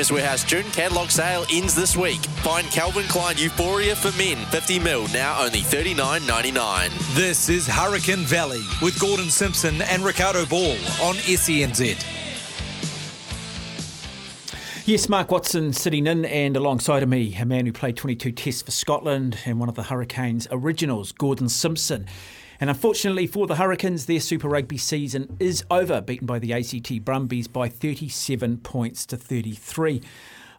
Chemist 0.00 0.12
Warehouse 0.12 0.44
June 0.44 0.64
catalog 0.70 1.10
sale 1.10 1.44
ends 1.52 1.74
this 1.74 1.94
week. 1.94 2.24
Find 2.40 2.66
Calvin 2.68 3.04
Klein 3.08 3.36
Euphoria 3.36 3.94
for 3.94 4.16
men, 4.16 4.38
50 4.46 4.78
mil, 4.78 5.06
now 5.08 5.38
only 5.44 5.60
$39.99. 5.60 7.14
This 7.14 7.50
is 7.50 7.66
Hurricane 7.66 8.24
Valley 8.24 8.62
with 8.80 8.98
Gordon 8.98 9.28
Simpson 9.28 9.82
and 9.82 10.02
Ricardo 10.02 10.46
Ball 10.46 10.72
on 11.02 11.16
SENZ. 11.16 12.02
Yes, 14.86 15.10
Mark 15.10 15.30
Watson 15.30 15.74
sitting 15.74 16.06
in, 16.06 16.24
and 16.24 16.56
alongside 16.56 17.02
of 17.02 17.10
me, 17.10 17.36
a 17.36 17.44
man 17.44 17.66
who 17.66 17.72
played 17.72 17.98
22 17.98 18.32
tests 18.32 18.62
for 18.62 18.70
Scotland 18.70 19.36
and 19.44 19.60
one 19.60 19.68
of 19.68 19.74
the 19.74 19.82
Hurricanes 19.82 20.48
originals, 20.50 21.12
Gordon 21.12 21.50
Simpson. 21.50 22.06
And 22.60 22.68
unfortunately 22.68 23.26
for 23.26 23.46
the 23.46 23.56
Hurricanes, 23.56 24.04
their 24.04 24.20
Super 24.20 24.46
Rugby 24.46 24.76
season 24.76 25.34
is 25.40 25.64
over, 25.70 26.02
beaten 26.02 26.26
by 26.26 26.38
the 26.38 26.52
ACT 26.52 27.02
Brumbies 27.02 27.48
by 27.48 27.70
37 27.70 28.58
points 28.58 29.06
to 29.06 29.16
33. 29.16 30.02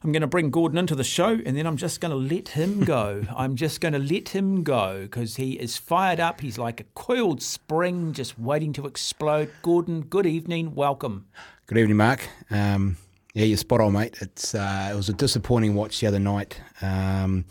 I'm 0.03 0.11
going 0.11 0.21
to 0.21 0.27
bring 0.27 0.49
Gordon 0.49 0.79
into 0.79 0.95
the 0.95 1.03
show 1.03 1.40
and 1.45 1.55
then 1.55 1.67
I'm 1.67 1.77
just 1.77 2.02
going 2.02 2.09
to 2.09 2.35
let 2.35 2.49
him 2.49 2.84
go. 2.84 3.21
I'm 3.38 3.55
just 3.55 3.81
going 3.81 3.93
to 3.93 3.99
let 3.99 4.29
him 4.29 4.63
go 4.63 5.03
because 5.03 5.35
he 5.35 5.53
is 5.59 5.77
fired 5.77 6.20
up. 6.20 6.41
He's 6.41 6.57
like 6.57 6.79
a 6.79 6.85
coiled 6.95 7.43
spring 7.43 8.13
just 8.13 8.40
waiting 8.40 8.73
to 8.73 8.88
explode. 8.88 9.52
Gordon, 9.62 10.02
good 10.02 10.26
evening. 10.26 10.73
Welcome. 10.73 11.27
Good 11.68 11.77
evening, 11.77 11.98
Mark. 11.98 12.27
Um, 12.49 12.98
yeah, 13.35 13.45
you're 13.45 13.57
spot 13.57 13.79
on, 13.79 13.93
mate. 13.93 14.18
It's 14.21 14.55
uh, 14.55 14.90
it 14.91 14.95
was 14.95 15.07
a 15.07 15.13
disappointing 15.13 15.76
watch 15.76 15.99
the 15.99 16.07
other 16.07 16.20
night, 16.20 16.59
um, 16.81 17.45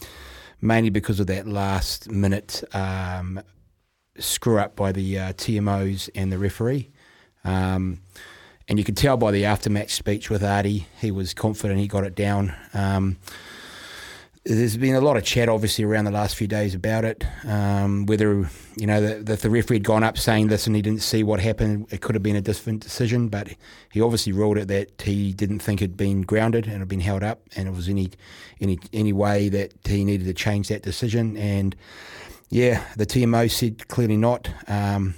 mainly 0.60 0.90
because 0.90 1.20
of 1.20 1.28
that 1.28 1.46
last 1.46 2.10
minute 2.10 2.64
um, 2.74 3.40
screw 4.20 4.58
up 4.58 4.76
by 4.76 4.92
the 4.92 5.18
uh, 5.18 5.32
TMOs 5.32 6.08
and 6.14 6.30
the 6.30 6.38
referee. 6.38 6.90
Um, 7.44 8.00
and 8.68 8.78
you 8.78 8.84
could 8.84 8.96
tell 8.96 9.16
by 9.16 9.32
the 9.32 9.42
aftermatch 9.42 9.90
speech 9.90 10.30
with 10.30 10.42
Ardie, 10.42 10.84
he 11.00 11.10
was 11.10 11.34
confident 11.34 11.80
he 11.80 11.88
got 11.88 12.04
it 12.04 12.14
down. 12.14 12.54
Um, 12.72 13.16
there's 14.44 14.76
been 14.76 14.94
a 14.94 15.00
lot 15.00 15.18
of 15.18 15.24
chat, 15.24 15.50
obviously, 15.50 15.84
around 15.84 16.06
the 16.06 16.10
last 16.10 16.34
few 16.34 16.46
days 16.46 16.74
about 16.74 17.04
it. 17.04 17.26
Um, 17.46 18.06
whether 18.06 18.48
you 18.76 18.86
know 18.86 19.00
that 19.00 19.26
the, 19.26 19.36
the, 19.36 19.50
referee 19.50 19.76
had 19.76 19.84
gone 19.84 20.02
up 20.02 20.16
saying 20.16 20.48
this 20.48 20.66
and 20.66 20.74
he 20.74 20.80
didn't 20.80 21.02
see 21.02 21.22
what 21.22 21.40
happened, 21.40 21.88
it 21.90 22.00
could 22.00 22.14
have 22.14 22.22
been 22.22 22.36
a 22.36 22.40
different 22.40 22.80
decision. 22.80 23.28
But 23.28 23.48
he 23.92 24.00
obviously 24.00 24.32
ruled 24.32 24.56
it 24.56 24.68
that 24.68 25.02
he 25.02 25.34
didn't 25.34 25.58
think 25.58 25.82
it'd 25.82 25.96
been 25.96 26.22
grounded 26.22 26.66
and 26.66 26.78
had 26.78 26.88
been 26.88 27.00
held 27.00 27.22
up, 27.22 27.42
and 27.54 27.68
it 27.68 27.72
was 27.72 27.88
any 27.88 28.10
any 28.60 28.78
any 28.94 29.12
way 29.12 29.50
that 29.50 29.74
he 29.84 30.04
needed 30.04 30.24
to 30.26 30.34
change 30.34 30.68
that 30.68 30.82
decision. 30.82 31.36
And 31.36 31.76
yeah, 32.50 32.84
the 32.96 33.06
TMO 33.06 33.50
said 33.50 33.88
clearly 33.88 34.16
not. 34.16 34.48
Um, 34.66 35.14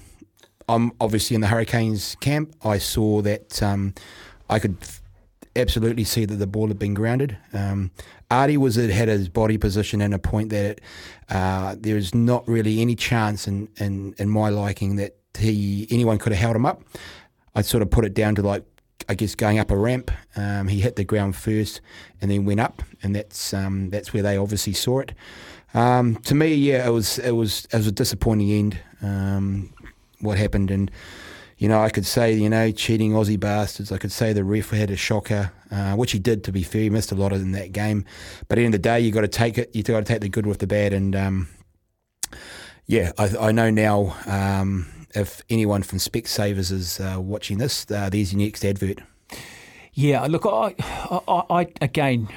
I'm 0.69 0.92
obviously 1.00 1.34
in 1.34 1.41
the 1.41 1.48
Hurricanes 1.48 2.16
camp. 2.20 2.55
I 2.62 2.78
saw 2.78 3.22
that 3.22 3.62
um, 3.62 3.94
I 4.48 4.58
could 4.58 4.77
absolutely 5.56 6.05
see 6.05 6.24
that 6.24 6.36
the 6.36 6.47
ball 6.47 6.69
had 6.69 6.78
been 6.78 6.94
grounded. 6.94 7.36
Um, 7.52 7.91
Ardie 8.30 8.56
was 8.56 8.77
had 8.77 9.08
his 9.08 9.28
body 9.28 9.58
position 9.58 10.00
in 10.00 10.12
a 10.12 10.19
point 10.19 10.50
that 10.50 10.80
uh, 11.28 11.74
there 11.78 11.97
is 11.97 12.14
not 12.14 12.47
really 12.48 12.80
any 12.80 12.94
chance 12.94 13.46
in, 13.46 13.69
in, 13.78 14.14
in 14.19 14.28
my 14.28 14.48
liking 14.48 14.96
that 14.96 15.17
he 15.39 15.86
anyone 15.91 16.19
could 16.19 16.33
have 16.33 16.41
held 16.41 16.56
him 16.56 16.67
up. 16.67 16.83
I'd 17.55 17.67
sort 17.67 17.83
of 17.83 17.91
put 17.91 18.05
it 18.05 18.14
down 18.14 18.34
to 18.36 18.42
like 18.42 18.64
I 19.08 19.14
guess 19.14 19.34
going 19.34 19.58
up 19.58 19.70
a 19.70 19.77
ramp. 19.77 20.11
Um, 20.36 20.69
he 20.69 20.80
hit 20.80 20.96
the 20.96 21.05
ground 21.05 21.36
first 21.36 21.80
and 22.20 22.30
then 22.30 22.44
went 22.44 22.61
up, 22.61 22.83
and 23.02 23.14
that's 23.14 23.52
um, 23.52 23.91
that's 23.91 24.12
where 24.14 24.22
they 24.22 24.36
obviously 24.36 24.72
saw 24.72 25.00
it. 25.00 25.12
Um, 25.74 26.16
to 26.16 26.34
me, 26.34 26.54
yeah, 26.54 26.86
it 26.86 26.90
was 26.90 27.18
it 27.18 27.32
was 27.32 27.66
it 27.72 27.76
was 27.76 27.86
a 27.86 27.92
disappointing 27.92 28.50
end. 28.50 28.78
Um, 29.02 29.72
what 30.20 30.38
happened 30.38 30.70
and 30.70 30.90
you 31.62 31.68
know, 31.68 31.80
I 31.80 31.90
could 31.90 32.06
say, 32.06 32.32
you 32.32 32.50
know, 32.50 32.72
cheating 32.72 33.12
Aussie 33.12 33.38
bastards. 33.38 33.92
I 33.92 33.98
could 33.98 34.10
say 34.10 34.32
the 34.32 34.42
ref 34.42 34.70
had 34.70 34.90
a 34.90 34.96
shocker, 34.96 35.52
uh, 35.70 35.94
which 35.94 36.10
he 36.10 36.18
did. 36.18 36.42
To 36.42 36.50
be 36.50 36.64
fair, 36.64 36.80
he 36.80 36.90
missed 36.90 37.12
a 37.12 37.14
lot 37.14 37.32
in 37.32 37.52
that 37.52 37.70
game. 37.70 38.04
But 38.48 38.58
at 38.58 38.62
the 38.62 38.64
end 38.64 38.74
of 38.74 38.82
the 38.82 38.88
day, 38.88 38.98
you 38.98 39.12
got 39.12 39.20
to 39.20 39.28
take 39.28 39.58
it. 39.58 39.70
You 39.72 39.84
got 39.84 40.00
to 40.00 40.04
take 40.04 40.22
the 40.22 40.28
good 40.28 40.44
with 40.44 40.58
the 40.58 40.66
bad. 40.66 40.92
And 40.92 41.14
um, 41.14 41.48
yeah, 42.86 43.12
I, 43.16 43.36
I, 43.38 43.52
know 43.52 43.70
now. 43.70 44.16
Um, 44.26 44.88
if 45.14 45.42
anyone 45.48 45.84
from 45.84 46.00
Specsavers 46.00 46.72
is 46.72 46.98
uh, 46.98 47.18
watching 47.20 47.58
this, 47.58 47.88
uh, 47.92 48.11
there's 48.11 48.32
your 48.32 48.42
next 48.42 48.64
advert. 48.64 48.98
Yeah, 49.92 50.27
look, 50.27 50.44
I, 50.46 50.74
I, 51.28 51.44
I 51.48 51.68
again. 51.80 52.28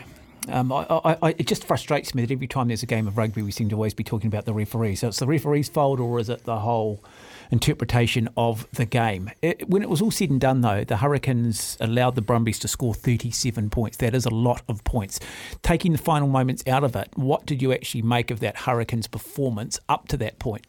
Um, 0.47 0.72
I, 0.72 0.85
I, 0.89 1.29
it 1.38 1.47
just 1.47 1.63
frustrates 1.63 2.13
me 2.13 2.23
that 2.23 2.31
every 2.31 2.47
time 2.47 2.67
there's 2.67 2.83
a 2.83 2.88
game 2.88 3.07
of 3.07 3.17
rugby, 3.17 3.41
we 3.41 3.51
seem 3.51 3.69
to 3.69 3.75
always 3.75 3.94
be 3.94 4.03
talking 4.03 4.28
about 4.28 4.45
the 4.45 4.53
referee. 4.53 4.95
So 4.95 5.07
it's 5.07 5.19
the 5.19 5.28
referee's 5.28 5.69
fault, 5.69 6.00
or 6.00 6.19
is 6.19 6.29
it 6.29 6.44
the 6.44 6.59
whole 6.59 7.03
interpretation 7.51 8.29
of 8.38 8.69
the 8.72 8.85
game. 8.85 9.29
It, 9.41 9.69
when 9.69 9.81
it 9.81 9.89
was 9.89 10.01
all 10.01 10.11
said 10.11 10.29
and 10.29 10.39
done, 10.39 10.61
though, 10.61 10.83
the 10.83 10.97
Hurricanes 10.97 11.78
allowed 11.79 12.16
the 12.16 12.22
Brumbies 12.22 12.59
to 12.59 12.67
score 12.67 12.94
37 12.94 13.69
points. 13.69 13.97
That 13.97 14.16
is 14.16 14.25
a 14.25 14.29
lot 14.29 14.61
of 14.67 14.83
points. 14.83 15.19
Taking 15.61 15.91
the 15.91 15.97
final 15.97 16.28
moments 16.28 16.63
out 16.67 16.83
of 16.83 16.95
it, 16.95 17.09
what 17.16 17.45
did 17.45 17.62
you 17.62 17.73
actually 17.73 18.01
make 18.01 18.31
of 18.31 18.39
that 18.39 18.57
Hurricanes 18.57 19.07
performance 19.07 19.79
up 19.89 20.07
to 20.09 20.17
that 20.17 20.39
point? 20.39 20.66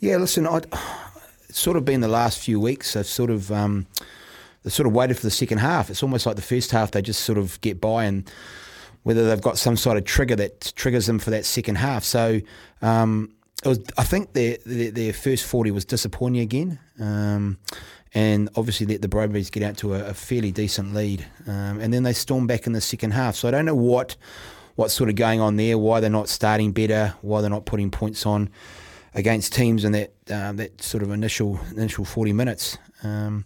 Yeah, 0.00 0.16
listen, 0.16 0.46
I'd, 0.46 0.66
it's 1.48 1.60
sort 1.60 1.76
of 1.76 1.84
been 1.84 2.00
the 2.00 2.08
last 2.08 2.38
few 2.38 2.60
weeks. 2.60 2.96
I've 2.96 3.06
sort 3.06 3.30
of. 3.30 3.50
Um, 3.50 3.86
sort 4.66 4.86
of 4.86 4.92
waited 4.92 5.16
for 5.16 5.22
the 5.22 5.30
second 5.30 5.56
half. 5.56 5.88
It's 5.88 6.02
almost 6.02 6.26
like 6.26 6.36
the 6.36 6.42
first 6.42 6.70
half 6.70 6.90
they 6.90 7.00
just 7.00 7.22
sort 7.22 7.38
of 7.38 7.58
get 7.62 7.80
by 7.80 8.04
and 8.04 8.30
whether 9.02 9.28
they've 9.28 9.40
got 9.40 9.58
some 9.58 9.76
sort 9.76 9.96
of 9.96 10.04
trigger 10.04 10.36
that 10.36 10.72
triggers 10.76 11.06
them 11.06 11.18
for 11.18 11.30
that 11.30 11.44
second 11.44 11.76
half. 11.76 12.04
So 12.04 12.40
um, 12.82 13.32
it 13.64 13.68
was, 13.68 13.78
I 13.96 14.04
think 14.04 14.32
their, 14.32 14.58
their, 14.66 14.90
their 14.90 15.12
first 15.12 15.44
forty 15.44 15.70
was 15.70 15.84
disappointing 15.84 16.42
again, 16.42 16.78
um, 16.98 17.58
and 18.14 18.48
obviously 18.56 18.86
let 18.86 19.02
the 19.02 19.08
Brumbies 19.08 19.50
get 19.50 19.62
out 19.62 19.76
to 19.78 19.94
a, 19.94 20.08
a 20.08 20.14
fairly 20.14 20.52
decent 20.52 20.94
lead, 20.94 21.26
um, 21.46 21.80
and 21.80 21.92
then 21.92 22.02
they 22.02 22.12
stormed 22.12 22.48
back 22.48 22.66
in 22.66 22.72
the 22.72 22.80
second 22.80 23.12
half. 23.12 23.36
So 23.36 23.48
I 23.48 23.50
don't 23.50 23.64
know 23.64 23.74
what 23.74 24.16
what's 24.76 24.94
sort 24.94 25.10
of 25.10 25.16
going 25.16 25.40
on 25.40 25.56
there, 25.56 25.76
why 25.76 26.00
they're 26.00 26.10
not 26.10 26.28
starting 26.28 26.72
better, 26.72 27.14
why 27.22 27.40
they're 27.40 27.50
not 27.50 27.66
putting 27.66 27.90
points 27.90 28.24
on 28.26 28.48
against 29.14 29.52
teams 29.52 29.84
in 29.84 29.92
that 29.92 30.12
um, 30.30 30.56
that 30.56 30.82
sort 30.82 31.02
of 31.02 31.10
initial 31.10 31.58
initial 31.76 32.04
forty 32.04 32.32
minutes. 32.32 32.78
Um, 33.02 33.44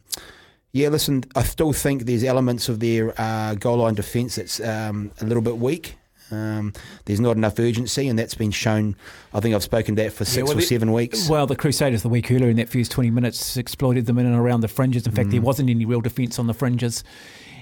yeah, 0.75 0.89
listen, 0.89 1.23
I 1.37 1.45
still 1.45 1.73
think 1.73 2.03
there's 2.03 2.25
elements 2.25 2.69
of 2.69 2.81
their 2.81 3.15
uh, 3.17 3.55
goal 3.55 3.77
line 3.77 3.95
defence 3.95 4.35
that's 4.35 4.59
um, 4.59 5.13
a 5.21 5.25
little 5.25 5.41
bit 5.41 5.59
weak. 5.59 5.95
Um, 6.33 6.73
there's 7.05 7.21
not 7.21 7.37
enough 7.37 7.61
urgency, 7.61 8.09
and 8.09 8.19
that's 8.19 8.35
been 8.35 8.51
shown. 8.51 8.97
I 9.33 9.39
think 9.39 9.55
I've 9.55 9.63
spoken 9.63 9.95
that 9.95 10.13
for 10.13 10.25
six 10.25 10.37
yeah, 10.37 10.43
well, 10.43 10.53
or 10.55 10.57
the, 10.57 10.63
seven 10.63 10.93
weeks. 10.93 11.29
Well, 11.29 11.47
the 11.47 11.55
Crusaders 11.55 12.03
the 12.03 12.09
week 12.09 12.29
earlier 12.33 12.49
in 12.49 12.57
that 12.57 12.69
first 12.69 12.91
20 12.91 13.11
minutes 13.11 13.57
exploited 13.57 14.07
them 14.07 14.19
in 14.19 14.27
and 14.27 14.35
around 14.35 14.63
the 14.63 14.69
fringes. 14.69 15.07
In 15.07 15.13
fact, 15.13 15.29
mm. 15.29 15.33
there 15.33 15.43
wasn't 15.43 15.71
any 15.71 15.85
real 15.85 16.01
defence 16.01 16.41
on 16.41 16.49
the 16.49 16.55
fringes. 16.55 17.05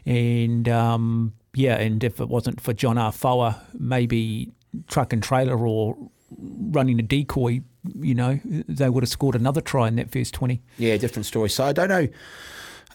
And 0.06 0.66
um, 0.70 1.34
yeah, 1.52 1.76
and 1.76 2.02
if 2.02 2.18
it 2.18 2.30
wasn't 2.30 2.62
for 2.62 2.72
John 2.72 2.96
Afoa, 2.96 3.60
maybe 3.78 4.52
truck 4.88 5.12
and 5.12 5.22
trailer 5.22 5.58
or 5.58 5.98
running 6.38 6.98
a 6.98 7.02
decoy, 7.02 7.60
you 8.00 8.14
know, 8.14 8.40
they 8.44 8.88
would 8.88 9.02
have 9.02 9.10
scored 9.10 9.34
another 9.34 9.60
try 9.60 9.86
in 9.86 9.96
that 9.96 10.10
first 10.10 10.32
20. 10.32 10.62
Yeah, 10.78 10.96
different 10.96 11.26
story. 11.26 11.50
So 11.50 11.64
I 11.64 11.74
don't 11.74 11.90
know. 11.90 12.08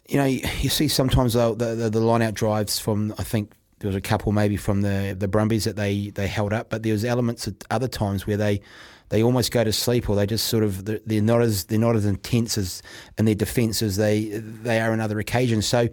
You 0.07 0.17
know, 0.17 0.25
you 0.25 0.69
see 0.69 0.87
sometimes 0.87 1.33
the, 1.33 1.53
the, 1.53 1.89
the 1.89 1.99
line 1.99 2.21
out 2.21 2.33
drives 2.33 2.79
from, 2.79 3.13
I 3.17 3.23
think, 3.23 3.51
there 3.79 3.87
was 3.87 3.95
a 3.95 4.01
couple 4.01 4.31
maybe 4.31 4.57
from 4.57 4.81
the 4.81 5.15
the 5.17 5.27
Brumbies 5.27 5.65
that 5.65 5.75
they, 5.75 6.09
they 6.09 6.27
held 6.27 6.51
up, 6.51 6.69
but 6.69 6.81
there 6.81 6.93
was 6.93 7.05
elements 7.05 7.47
at 7.47 7.63
other 7.69 7.87
times 7.87 8.25
where 8.25 8.37
they 8.37 8.61
they 9.09 9.23
almost 9.23 9.51
go 9.51 9.63
to 9.63 9.71
sleep 9.71 10.09
or 10.09 10.15
they 10.15 10.25
just 10.25 10.47
sort 10.47 10.63
of 10.63 10.85
they're 10.85 11.21
not 11.21 11.41
as 11.41 11.65
they're 11.65 11.79
not 11.79 11.95
as 11.95 12.05
intense 12.05 12.57
as 12.57 12.81
in 13.17 13.25
their 13.25 13.35
defence 13.35 13.81
as 13.81 13.97
they 13.97 14.29
they 14.29 14.79
are 14.79 14.93
in 14.93 14.99
other 14.99 15.19
occasions. 15.19 15.67
So, 15.67 15.87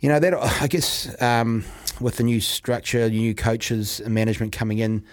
you 0.00 0.08
know 0.08 0.18
that 0.18 0.34
I 0.62 0.66
guess 0.66 1.20
um, 1.20 1.64
with 2.00 2.16
the 2.16 2.24
new 2.24 2.40
structure, 2.40 3.08
new 3.08 3.34
coaches 3.34 4.00
and 4.00 4.14
management 4.14 4.52
coming 4.52 4.78
in, 4.78 5.04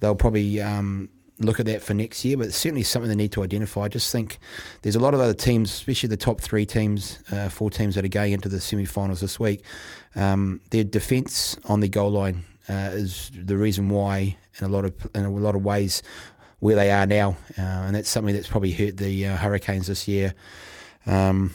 they'll 0.00 0.14
probably 0.14 0.60
um, 0.60 1.10
look 1.38 1.58
at 1.58 1.66
that 1.66 1.82
for 1.82 1.94
next 1.94 2.24
year, 2.24 2.36
but 2.36 2.46
it's 2.46 2.56
certainly 2.56 2.82
something 2.82 3.08
they 3.08 3.16
need 3.16 3.32
to 3.32 3.42
identify. 3.42 3.82
I 3.82 3.88
just 3.88 4.12
think 4.12 4.38
there's 4.82 4.96
a 4.96 5.00
lot 5.00 5.14
of 5.14 5.20
other 5.20 5.34
teams, 5.34 5.70
especially 5.72 6.08
the 6.08 6.16
top 6.16 6.40
three 6.40 6.64
teams, 6.64 7.18
uh, 7.32 7.48
four 7.48 7.70
teams 7.70 7.96
that 7.96 8.04
are 8.04 8.08
going 8.08 8.32
into 8.32 8.48
the 8.48 8.60
semi-finals 8.60 9.20
this 9.20 9.40
week. 9.40 9.64
Um, 10.14 10.60
their 10.70 10.84
defence 10.84 11.56
on 11.64 11.80
the 11.80 11.88
goal 11.88 12.10
line 12.10 12.44
uh, 12.68 12.90
is 12.92 13.30
the 13.34 13.56
reason 13.56 13.88
why, 13.88 14.36
in 14.58 14.64
a 14.64 14.68
lot 14.68 14.84
of 14.84 14.94
in 15.14 15.24
a 15.24 15.30
lot 15.30 15.56
of 15.56 15.64
ways, 15.64 16.02
where 16.60 16.76
they 16.76 16.90
are 16.90 17.06
now, 17.06 17.36
uh, 17.58 17.62
and 17.62 17.96
that's 17.96 18.08
something 18.08 18.34
that's 18.34 18.48
probably 18.48 18.72
hurt 18.72 18.96
the 18.96 19.26
uh, 19.26 19.36
Hurricanes 19.36 19.88
this 19.88 20.06
year. 20.06 20.34
Um, 21.06 21.52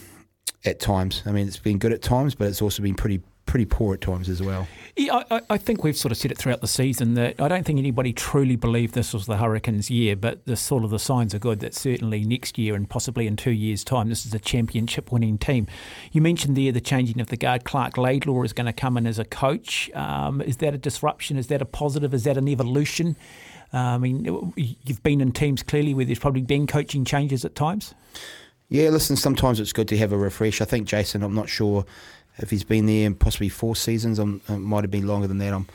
at 0.65 0.81
times, 0.81 1.23
I 1.25 1.31
mean, 1.31 1.47
it's 1.47 1.57
been 1.57 1.77
good 1.77 1.93
at 1.93 2.01
times, 2.01 2.35
but 2.35 2.47
it's 2.47 2.61
also 2.61 2.83
been 2.83 2.95
pretty 2.95 3.21
pretty 3.49 3.65
poor 3.65 3.95
at 3.95 4.01
times 4.01 4.29
as 4.29 4.43
well. 4.43 4.67
Yeah, 4.95 5.23
I, 5.31 5.41
I, 5.49 5.57
think 5.57 5.83
we've 5.83 5.97
sort 5.97 6.11
of 6.11 6.19
said 6.19 6.31
it 6.31 6.37
throughout 6.37 6.61
the 6.61 6.67
season 6.67 7.15
that 7.15 7.41
I 7.41 7.47
don't 7.47 7.65
think 7.65 7.79
anybody 7.79 8.13
truly 8.13 8.55
believed 8.55 8.93
this 8.93 9.11
was 9.11 9.25
the 9.25 9.37
Hurricanes' 9.37 9.89
year, 9.89 10.15
but 10.15 10.45
the 10.45 10.55
sort 10.55 10.83
of 10.83 10.91
the 10.91 10.99
signs 10.99 11.33
are 11.33 11.39
good 11.39 11.59
that 11.61 11.73
certainly 11.73 12.23
next 12.23 12.59
year 12.59 12.75
and 12.75 12.87
possibly 12.87 13.25
in 13.25 13.35
two 13.35 13.49
years' 13.49 13.83
time, 13.83 14.07
this 14.07 14.23
is 14.23 14.35
a 14.35 14.39
championship-winning 14.39 15.39
team. 15.39 15.65
You 16.11 16.21
mentioned 16.21 16.57
there 16.57 16.71
the 16.71 16.79
changing 16.79 17.19
of 17.19 17.29
the 17.29 17.37
guard. 17.37 17.63
Clark 17.63 17.97
Laidlaw 17.97 18.43
is 18.43 18.53
going 18.53 18.67
to 18.67 18.73
come 18.73 18.97
in 18.97 19.07
as 19.07 19.17
a 19.17 19.25
coach. 19.25 19.89
Um, 19.95 20.41
is 20.41 20.57
that 20.57 20.75
a 20.75 20.77
disruption? 20.77 21.35
Is 21.35 21.47
that 21.47 21.59
a 21.59 21.65
positive? 21.65 22.13
Is 22.13 22.25
that 22.25 22.37
an 22.37 22.47
evolution? 22.47 23.15
Uh, 23.73 23.77
I 23.77 23.97
mean, 23.97 24.53
you've 24.55 25.01
been 25.01 25.21
in 25.21 25.31
teams 25.31 25.63
clearly 25.63 25.95
where 25.95 26.05
there's 26.05 26.19
probably 26.19 26.43
been 26.43 26.67
coaching 26.67 27.03
changes 27.03 27.43
at 27.43 27.55
times. 27.55 27.95
Yeah, 28.69 28.89
listen, 28.89 29.15
sometimes 29.15 29.59
it's 29.59 29.73
good 29.73 29.87
to 29.87 29.97
have 29.97 30.11
a 30.11 30.17
refresh. 30.17 30.61
I 30.61 30.65
think 30.65 30.87
Jason, 30.87 31.23
I'm 31.23 31.33
not 31.33 31.49
sure 31.49 31.85
if 32.39 32.49
he's 32.49 32.63
been 32.63 32.85
there 32.85 33.11
possibly 33.13 33.49
four 33.49 33.75
seasons. 33.75 34.19
It 34.19 34.49
might 34.49 34.83
have 34.83 34.91
been 34.91 35.07
longer 35.07 35.27
than 35.27 35.37
that. 35.39 35.53
I'm, 35.53 35.67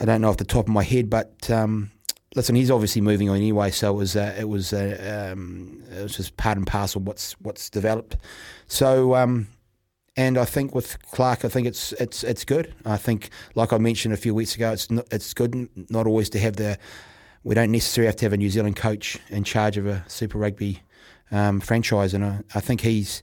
I 0.00 0.04
don't 0.04 0.20
know 0.20 0.28
off 0.28 0.36
the 0.36 0.44
top 0.44 0.66
of 0.66 0.72
my 0.72 0.82
head, 0.82 1.08
but 1.08 1.50
um, 1.50 1.90
listen, 2.34 2.54
he's 2.54 2.70
obviously 2.70 3.00
moving 3.00 3.28
on 3.28 3.36
anyway. 3.36 3.70
So 3.70 3.94
it 3.94 3.96
was 3.96 4.16
uh, 4.16 4.34
it 4.38 4.48
was 4.48 4.72
uh, 4.72 5.32
um, 5.32 5.82
it 5.90 6.02
was 6.02 6.16
just 6.16 6.36
part 6.36 6.56
and 6.58 6.66
parcel 6.66 7.00
what's 7.00 7.32
what's 7.40 7.70
developed. 7.70 8.16
So 8.66 9.14
um, 9.14 9.48
and 10.16 10.38
I 10.38 10.44
think 10.46 10.74
with 10.74 10.98
Clark, 11.10 11.44
I 11.44 11.48
think 11.48 11.66
it's 11.66 11.92
it's 11.92 12.24
it's 12.24 12.44
good. 12.44 12.74
I 12.84 12.96
think, 12.96 13.30
like 13.54 13.72
I 13.72 13.78
mentioned 13.78 14.14
a 14.14 14.16
few 14.16 14.34
weeks 14.34 14.54
ago, 14.54 14.72
it's 14.72 14.90
not, 14.90 15.06
it's 15.10 15.34
good 15.34 15.68
not 15.90 16.06
always 16.06 16.30
to 16.30 16.38
have 16.40 16.56
the. 16.56 16.78
We 17.44 17.54
don't 17.54 17.70
necessarily 17.70 18.06
have 18.06 18.16
to 18.16 18.24
have 18.24 18.32
a 18.32 18.36
New 18.36 18.50
Zealand 18.50 18.76
coach 18.76 19.18
in 19.28 19.44
charge 19.44 19.76
of 19.76 19.86
a 19.86 20.04
Super 20.08 20.38
Rugby 20.38 20.82
um, 21.30 21.60
franchise, 21.60 22.12
and 22.12 22.24
I, 22.24 22.40
I 22.54 22.60
think 22.60 22.80
he's 22.80 23.22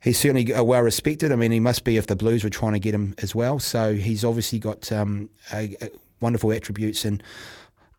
he's 0.00 0.18
certainly 0.18 0.52
well 0.62 0.82
respected. 0.82 1.32
I 1.32 1.36
mean, 1.36 1.50
he 1.50 1.60
must 1.60 1.84
be 1.84 1.96
if 1.96 2.06
the 2.06 2.16
Blues 2.16 2.44
were 2.44 2.50
trying 2.50 2.72
to 2.72 2.78
get 2.78 2.94
him 2.94 3.14
as 3.18 3.34
well. 3.34 3.58
So 3.58 3.94
he's 3.94 4.24
obviously 4.24 4.58
got 4.58 4.90
um, 4.92 5.30
a, 5.52 5.76
a 5.80 5.90
wonderful 6.20 6.52
attributes, 6.52 7.04
and 7.04 7.22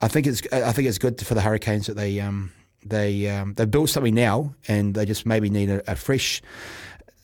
I 0.01 0.07
think 0.07 0.27
it's 0.27 0.41
I 0.51 0.71
think 0.71 0.87
it's 0.87 0.97
good 0.97 1.19
for 1.25 1.33
the 1.33 1.41
Hurricanes 1.41 1.87
that 1.87 1.95
they 1.95 2.19
um, 2.19 2.51
they 2.85 3.27
um, 3.29 3.53
they 3.53 3.65
built 3.65 3.89
something 3.89 4.15
now, 4.15 4.53
and 4.67 4.95
they 4.95 5.05
just 5.05 5.25
maybe 5.25 5.49
need 5.49 5.69
a, 5.69 5.91
a 5.91 5.95
fresh 5.95 6.41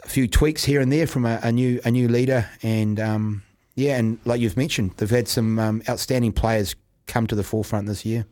few 0.05 0.27
tweaks 0.27 0.63
here 0.63 0.81
and 0.81 0.91
there 0.91 1.07
from 1.07 1.25
a, 1.25 1.39
a 1.43 1.51
new 1.51 1.79
a 1.85 1.91
new 1.91 2.07
leader, 2.07 2.49
and 2.61 2.99
um, 2.99 3.43
yeah, 3.75 3.97
and 3.97 4.19
like 4.25 4.41
you've 4.41 4.57
mentioned, 4.57 4.91
they've 4.97 5.09
had 5.09 5.27
some 5.27 5.59
um, 5.59 5.81
outstanding 5.89 6.31
players 6.31 6.75
come 7.07 7.27
to 7.27 7.35
the 7.35 7.43
forefront 7.43 7.87
this 7.87 8.05
year. 8.05 8.25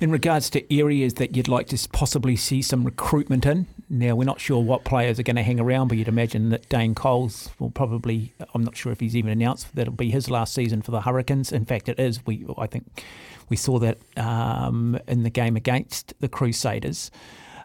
In 0.00 0.10
regards 0.10 0.48
to 0.50 0.74
areas 0.74 1.14
that 1.14 1.36
you'd 1.36 1.48
like 1.48 1.66
to 1.68 1.88
possibly 1.90 2.34
see 2.34 2.62
some 2.62 2.84
recruitment 2.84 3.44
in, 3.44 3.66
now 3.90 4.14
we're 4.14 4.24
not 4.24 4.40
sure 4.40 4.62
what 4.62 4.84
players 4.84 5.18
are 5.18 5.24
going 5.24 5.36
to 5.36 5.42
hang 5.42 5.58
around, 5.58 5.88
but 5.88 5.98
you'd 5.98 6.06
imagine 6.06 6.50
that 6.50 6.68
Dane 6.68 6.94
Coles 6.94 7.50
will 7.58 7.70
probably. 7.70 8.32
I'm 8.54 8.62
not 8.62 8.76
sure 8.76 8.92
if 8.92 9.00
he's 9.00 9.16
even 9.16 9.32
announced 9.32 9.74
that 9.74 9.82
it'll 9.82 9.94
be 9.94 10.10
his 10.10 10.30
last 10.30 10.54
season 10.54 10.80
for 10.80 10.92
the 10.92 11.00
Hurricanes. 11.00 11.50
In 11.50 11.64
fact, 11.64 11.88
it 11.88 11.98
is. 11.98 12.24
We 12.24 12.46
I 12.56 12.68
think 12.68 13.04
we 13.48 13.56
saw 13.56 13.80
that 13.80 13.98
um, 14.16 14.98
in 15.08 15.24
the 15.24 15.30
game 15.30 15.56
against 15.56 16.14
the 16.20 16.28
Crusaders. 16.28 17.10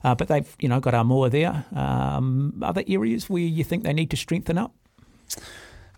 Uh, 0.04 0.16
but 0.16 0.27
they've 0.27 0.56
you 0.60 0.68
know 0.68 0.80
got 0.80 0.95
Aumua 0.95 1.30
there. 1.30 1.66
Um, 1.75 2.60
other 2.63 2.83
areas 2.88 3.30
where 3.30 3.44
you 3.44 3.63
think 3.63 3.83
they 3.83 3.94
need 3.94 4.10
to 4.10 4.18
strengthen 4.18 4.57
up? 4.57 4.74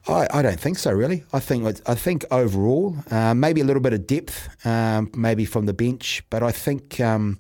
I, 0.09 0.27
I 0.31 0.41
don't 0.41 0.59
think 0.59 0.77
so, 0.77 0.91
really. 0.91 1.23
I 1.31 1.39
think 1.39 1.81
I 1.87 1.95
think 1.95 2.25
overall, 2.31 2.97
uh, 3.11 3.33
maybe 3.33 3.61
a 3.61 3.63
little 3.63 3.81
bit 3.81 3.93
of 3.93 4.05
depth, 4.05 4.65
um, 4.65 5.09
maybe 5.15 5.45
from 5.45 5.67
the 5.67 5.73
bench, 5.73 6.23
but 6.29 6.43
I 6.43 6.51
think 6.51 6.99
um, 6.99 7.39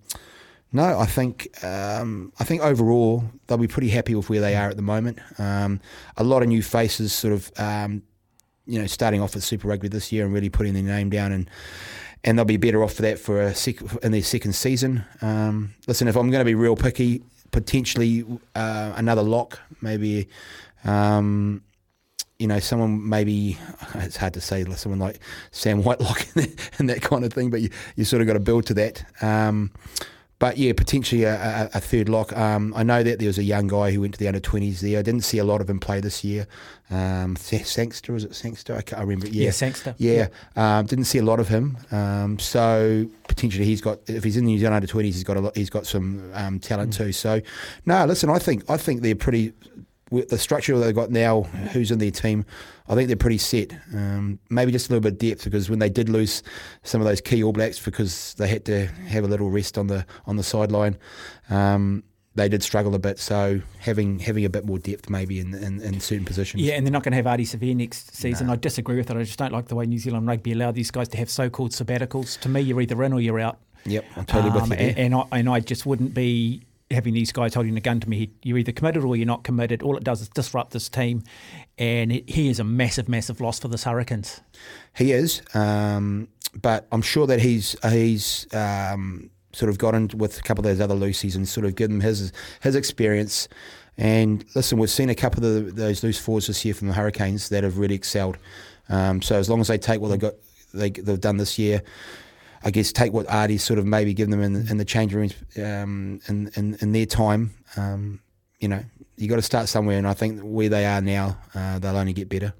no, 0.71 0.99
I 0.99 1.05
think 1.05 1.63
um, 1.63 2.33
I 2.39 2.43
think 2.43 2.61
overall 2.61 3.23
they'll 3.47 3.57
be 3.57 3.67
pretty 3.67 3.89
happy 3.89 4.15
with 4.15 4.29
where 4.29 4.41
they 4.41 4.55
are 4.55 4.69
at 4.69 4.75
the 4.75 4.81
moment. 4.81 5.19
Um, 5.39 5.79
a 6.17 6.23
lot 6.23 6.41
of 6.41 6.49
new 6.49 6.61
faces, 6.61 7.13
sort 7.13 7.33
of, 7.33 7.51
um, 7.57 8.03
you 8.65 8.79
know, 8.79 8.87
starting 8.87 9.21
off 9.21 9.33
with 9.33 9.43
Super 9.43 9.67
Rugby 9.67 9.87
this 9.87 10.11
year 10.11 10.25
and 10.25 10.33
really 10.33 10.49
putting 10.49 10.73
their 10.73 10.83
name 10.83 11.09
down 11.09 11.31
and 11.31 11.49
and 12.23 12.37
they'll 12.37 12.45
be 12.45 12.57
better 12.57 12.83
off 12.83 12.93
for 12.93 13.03
that 13.03 13.19
for 13.19 13.41
a 13.41 13.55
sec- 13.55 13.81
in 14.03 14.11
their 14.11 14.23
second 14.23 14.53
season. 14.53 15.05
Um, 15.21 15.73
listen, 15.87 16.07
if 16.07 16.17
I'm 16.17 16.29
going 16.29 16.41
to 16.41 16.45
be 16.45 16.55
real 16.55 16.75
picky, 16.75 17.23
potentially 17.51 18.25
uh, 18.55 18.93
another 18.95 19.21
lock, 19.21 19.59
maybe. 19.81 20.27
Um, 20.83 21.63
you 22.39 22.47
know, 22.47 22.59
someone 22.59 23.07
maybe 23.07 23.57
it's 23.95 24.17
hard 24.17 24.33
to 24.33 24.41
say, 24.41 24.63
someone 24.75 24.99
like 24.99 25.19
Sam 25.51 25.83
Whitelock 25.83 26.27
and 26.79 26.89
that 26.89 27.01
kind 27.01 27.23
of 27.23 27.33
thing, 27.33 27.49
but 27.49 27.61
you, 27.61 27.69
you 27.95 28.03
sort 28.03 28.21
of 28.21 28.27
got 28.27 28.33
to 28.33 28.39
build 28.39 28.65
to 28.67 28.73
that. 28.75 29.05
Um, 29.21 29.71
but 30.39 30.57
yeah, 30.57 30.73
potentially 30.73 31.23
a, 31.23 31.33
a, 31.33 31.77
a 31.77 31.79
third 31.79 32.09
lock. 32.09 32.35
Um, 32.37 32.73
I 32.75 32.83
know 32.83 33.01
that 33.01 33.17
there 33.19 33.27
was 33.27 33.39
a 33.39 33.43
young 33.43 33.67
guy 33.67 33.91
who 33.91 34.01
went 34.01 34.13
to 34.13 34.19
the 34.19 34.27
under 34.27 34.39
20s 34.39 34.81
there. 34.81 34.99
I 34.99 35.01
didn't 35.01 35.23
see 35.23 35.39
a 35.39 35.43
lot 35.43 35.61
of 35.61 35.69
him 35.69 35.79
play 35.79 35.99
this 35.99 36.23
year. 36.23 36.47
Um, 36.91 37.35
Sangster, 37.35 38.13
was 38.13 38.23
it 38.23 38.35
Sangster? 38.35 38.75
I 38.75 38.81
can't 38.81 39.01
remember. 39.01 39.27
Yeah, 39.27 39.45
yeah 39.45 39.51
Sangster. 39.51 39.95
Yeah. 39.97 40.27
Um, 40.55 40.85
didn't 40.85 41.05
see 41.05 41.17
a 41.17 41.23
lot 41.23 41.39
of 41.39 41.47
him. 41.47 41.77
Um, 41.91 42.37
so 42.37 43.07
potentially 43.27 43.65
he's 43.65 43.81
got, 43.81 43.99
if 44.07 44.23
he's 44.23 44.37
in 44.37 44.45
the 44.45 44.51
New 44.51 44.59
Zealand 44.59 44.75
under 44.75 44.87
20s, 44.87 45.05
he's 45.05 45.23
got 45.23 45.37
a 45.37 45.41
lot, 45.41 45.55
he's 45.55 45.71
got 45.71 45.87
some 45.87 46.29
um, 46.33 46.59
talent 46.59 46.93
mm. 46.93 46.97
too. 46.97 47.11
So 47.11 47.41
no, 47.85 48.05
listen, 48.05 48.29
I 48.29 48.37
think 48.37 48.69
I 48.69 48.77
think 48.77 49.01
they're 49.01 49.15
pretty 49.15 49.53
the 50.09 50.37
structure 50.37 50.77
they've 50.77 50.95
got 50.95 51.11
now, 51.11 51.43
who's 51.71 51.91
in 51.91 51.99
their 51.99 52.11
team, 52.11 52.45
I 52.87 52.95
think 52.95 53.07
they're 53.07 53.17
pretty 53.17 53.37
set. 53.37 53.73
Um, 53.93 54.39
maybe 54.49 54.71
just 54.71 54.89
a 54.89 54.93
little 54.93 55.01
bit 55.01 55.13
of 55.13 55.19
depth 55.19 55.43
because 55.43 55.69
when 55.69 55.79
they 55.79 55.89
did 55.89 56.09
lose 56.09 56.43
some 56.83 57.01
of 57.01 57.07
those 57.07 57.21
key 57.21 57.43
All 57.43 57.51
Blacks 57.51 57.83
because 57.83 58.33
they 58.35 58.47
had 58.47 58.65
to 58.65 58.87
have 58.87 59.23
a 59.23 59.27
little 59.27 59.49
rest 59.49 59.77
on 59.77 59.87
the 59.87 60.05
on 60.25 60.37
the 60.37 60.43
sideline, 60.43 60.97
um, 61.49 62.03
they 62.35 62.47
did 62.47 62.63
struggle 62.63 62.95
a 62.95 62.99
bit. 62.99 63.19
So 63.19 63.61
having 63.79 64.19
having 64.19 64.45
a 64.45 64.49
bit 64.49 64.65
more 64.65 64.79
depth 64.79 65.09
maybe 65.09 65.39
in, 65.39 65.53
in, 65.53 65.81
in 65.81 65.99
certain 65.99 66.25
positions. 66.25 66.63
Yeah, 66.63 66.75
and 66.75 66.85
they're 66.85 66.93
not 66.93 67.03
going 67.03 67.11
to 67.11 67.17
have 67.17 67.25
Ardie 67.25 67.41
Savea 67.41 67.75
next 67.75 68.15
season. 68.15 68.47
No. 68.47 68.53
I 68.53 68.55
disagree 68.55 68.95
with 68.95 69.09
it. 69.09 69.17
I 69.17 69.23
just 69.23 69.39
don't 69.39 69.51
like 69.51 69.67
the 69.67 69.75
way 69.75 69.85
New 69.85 69.99
Zealand 69.99 70.27
rugby 70.27 70.53
allow 70.53 70.71
these 70.71 70.91
guys 70.91 71.07
to 71.09 71.17
have 71.17 71.29
so-called 71.29 71.71
sabbaticals. 71.71 72.39
To 72.41 72.49
me, 72.49 72.61
you're 72.61 72.79
either 72.79 73.03
in 73.03 73.13
or 73.13 73.19
you're 73.19 73.39
out. 73.39 73.57
Yep, 73.85 74.05
I'm 74.15 74.25
totally 74.25 74.51
um, 74.51 74.69
with 74.69 74.79
you. 74.79 74.87
And, 74.87 74.97
and, 74.97 75.15
I, 75.15 75.23
and 75.31 75.49
I 75.49 75.59
just 75.61 75.85
wouldn't 75.85 76.13
be 76.13 76.63
having 76.91 77.13
these 77.13 77.31
guys 77.31 77.53
holding 77.53 77.75
a 77.77 77.81
gun 77.81 77.99
to 77.99 78.09
me. 78.09 78.31
You're 78.43 78.57
either 78.57 78.71
committed 78.71 79.03
or 79.03 79.15
you're 79.15 79.25
not 79.25 79.43
committed. 79.43 79.81
All 79.81 79.97
it 79.97 80.03
does 80.03 80.21
is 80.21 80.29
disrupt 80.29 80.71
this 80.71 80.89
team, 80.89 81.23
and 81.77 82.11
he 82.11 82.49
is 82.49 82.59
a 82.59 82.63
massive, 82.63 83.09
massive 83.09 83.41
loss 83.41 83.59
for 83.59 83.67
the 83.67 83.77
Hurricanes. 83.77 84.41
He 84.95 85.11
is, 85.11 85.41
um, 85.53 86.27
but 86.61 86.87
I'm 86.91 87.01
sure 87.01 87.27
that 87.27 87.41
he's 87.41 87.75
he's 87.89 88.47
um, 88.53 89.29
sort 89.53 89.69
of 89.69 89.77
got 89.77 89.95
in 89.95 90.09
with 90.15 90.39
a 90.39 90.41
couple 90.43 90.65
of 90.65 90.65
those 90.65 90.81
other 90.81 90.95
loosies 90.95 91.35
and 91.35 91.47
sort 91.47 91.65
of 91.65 91.75
given 91.75 91.97
him 91.97 92.01
his 92.01 92.31
his 92.61 92.75
experience. 92.75 93.47
And 93.97 94.45
listen, 94.55 94.77
we've 94.77 94.89
seen 94.89 95.09
a 95.09 95.15
couple 95.15 95.43
of 95.43 95.65
the, 95.65 95.71
those 95.71 96.03
loose 96.03 96.19
forwards 96.19 96.47
this 96.47 96.63
year 96.63 96.75
from 96.75 96.87
the 96.87 96.93
Hurricanes 96.93 97.49
that 97.49 97.63
have 97.63 97.79
really 97.79 97.95
excelled. 97.95 98.37
Um, 98.89 99.21
so 99.21 99.37
as 99.37 99.49
long 99.49 99.59
as 99.59 99.67
they 99.67 99.79
take 99.79 99.99
what 99.99 100.09
they 100.09 100.17
got, 100.17 100.35
they, 100.73 100.91
they've 100.91 101.19
done 101.19 101.37
this 101.37 101.57
year. 101.57 101.81
I 102.63 102.71
guess 102.71 102.91
take 102.91 103.13
what 103.13 103.29
Ardie's 103.29 103.63
sort 103.63 103.79
of 103.79 103.85
maybe 103.85 104.13
given 104.13 104.31
them 104.31 104.41
in, 104.41 104.67
in 104.67 104.77
the 104.77 104.85
change 104.85 105.13
rooms 105.13 105.35
um, 105.57 106.19
in, 106.27 106.51
in, 106.55 106.77
in 106.81 106.91
their 106.91 107.05
time. 107.05 107.51
Um, 107.75 108.21
you 108.59 108.67
know, 108.67 108.83
you 109.17 109.27
got 109.27 109.35
to 109.37 109.41
start 109.41 109.67
somewhere, 109.67 109.97
and 109.97 110.07
I 110.07 110.13
think 110.13 110.41
where 110.41 110.69
they 110.69 110.85
are 110.85 111.01
now, 111.01 111.37
uh, 111.55 111.79
they'll 111.79 111.97
only 111.97 112.13
get 112.13 112.29
better. 112.29 112.53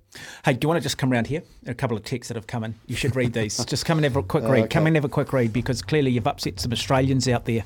Hey, 0.44 0.54
do 0.54 0.60
you 0.66 0.70
want 0.70 0.80
to 0.80 0.84
just 0.84 0.98
come 0.98 1.12
around 1.12 1.28
here? 1.28 1.44
A 1.66 1.74
couple 1.74 1.96
of 1.96 2.04
texts 2.04 2.30
that 2.30 2.36
have 2.36 2.48
come 2.48 2.64
in. 2.64 2.76
You 2.88 2.96
should 2.96 3.16
read 3.16 3.34
these. 3.34 3.64
just 3.66 3.86
come 3.86 3.98
and 3.98 4.06
have 4.06 4.16
a 4.16 4.24
quick 4.24 4.44
read. 4.44 4.64
okay. 4.64 4.68
Come 4.68 4.88
and 4.88 4.96
have 4.96 5.06
a 5.06 5.10
quick 5.10 5.34
read 5.34 5.54
because 5.54 5.82
clearly 5.82 6.12
you've 6.12 6.28
upset 6.28 6.60
some 6.60 6.72
Australians 6.72 7.28
out 7.28 7.46
there. 7.46 7.64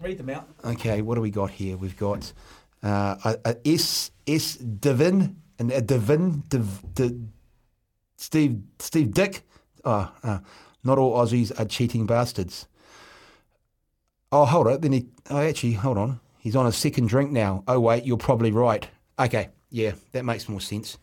Read 0.00 0.18
them 0.18 0.30
out. 0.30 0.48
Okay, 0.64 1.02
what 1.02 1.16
do 1.16 1.20
we 1.20 1.30
got 1.30 1.50
here? 1.50 1.76
We've 1.76 1.96
got 1.96 2.32
uh, 2.82 3.16
a, 3.24 3.38
a 3.44 3.56
S 3.66 4.10
S 4.26 4.56
Devin 4.56 5.36
and 5.58 5.72
a 5.72 5.80
Devin 5.80 6.44
Div, 6.48 6.94
Div, 6.94 7.18
Steve 8.16 8.60
Steve 8.78 9.12
Dick 9.12 9.42
oh, 9.84 10.12
uh, 10.22 10.38
not 10.84 10.98
all 10.98 11.16
Aussies 11.16 11.58
are 11.58 11.64
cheating 11.64 12.06
bastards. 12.06 12.66
Oh, 14.30 14.44
hold 14.44 14.66
on. 14.66 14.80
Then 14.80 14.92
he, 14.92 15.06
oh, 15.30 15.38
actually, 15.38 15.72
hold 15.72 15.98
on. 15.98 16.20
He's 16.38 16.56
on 16.56 16.66
a 16.66 16.72
second 16.72 17.08
drink 17.08 17.30
now. 17.30 17.64
Oh, 17.66 17.80
wait, 17.80 18.04
you're 18.04 18.16
probably 18.16 18.52
right. 18.52 18.88
Okay, 19.18 19.48
yeah, 19.70 19.92
that 20.12 20.24
makes 20.24 20.48
more 20.48 20.60
sense. 20.60 20.98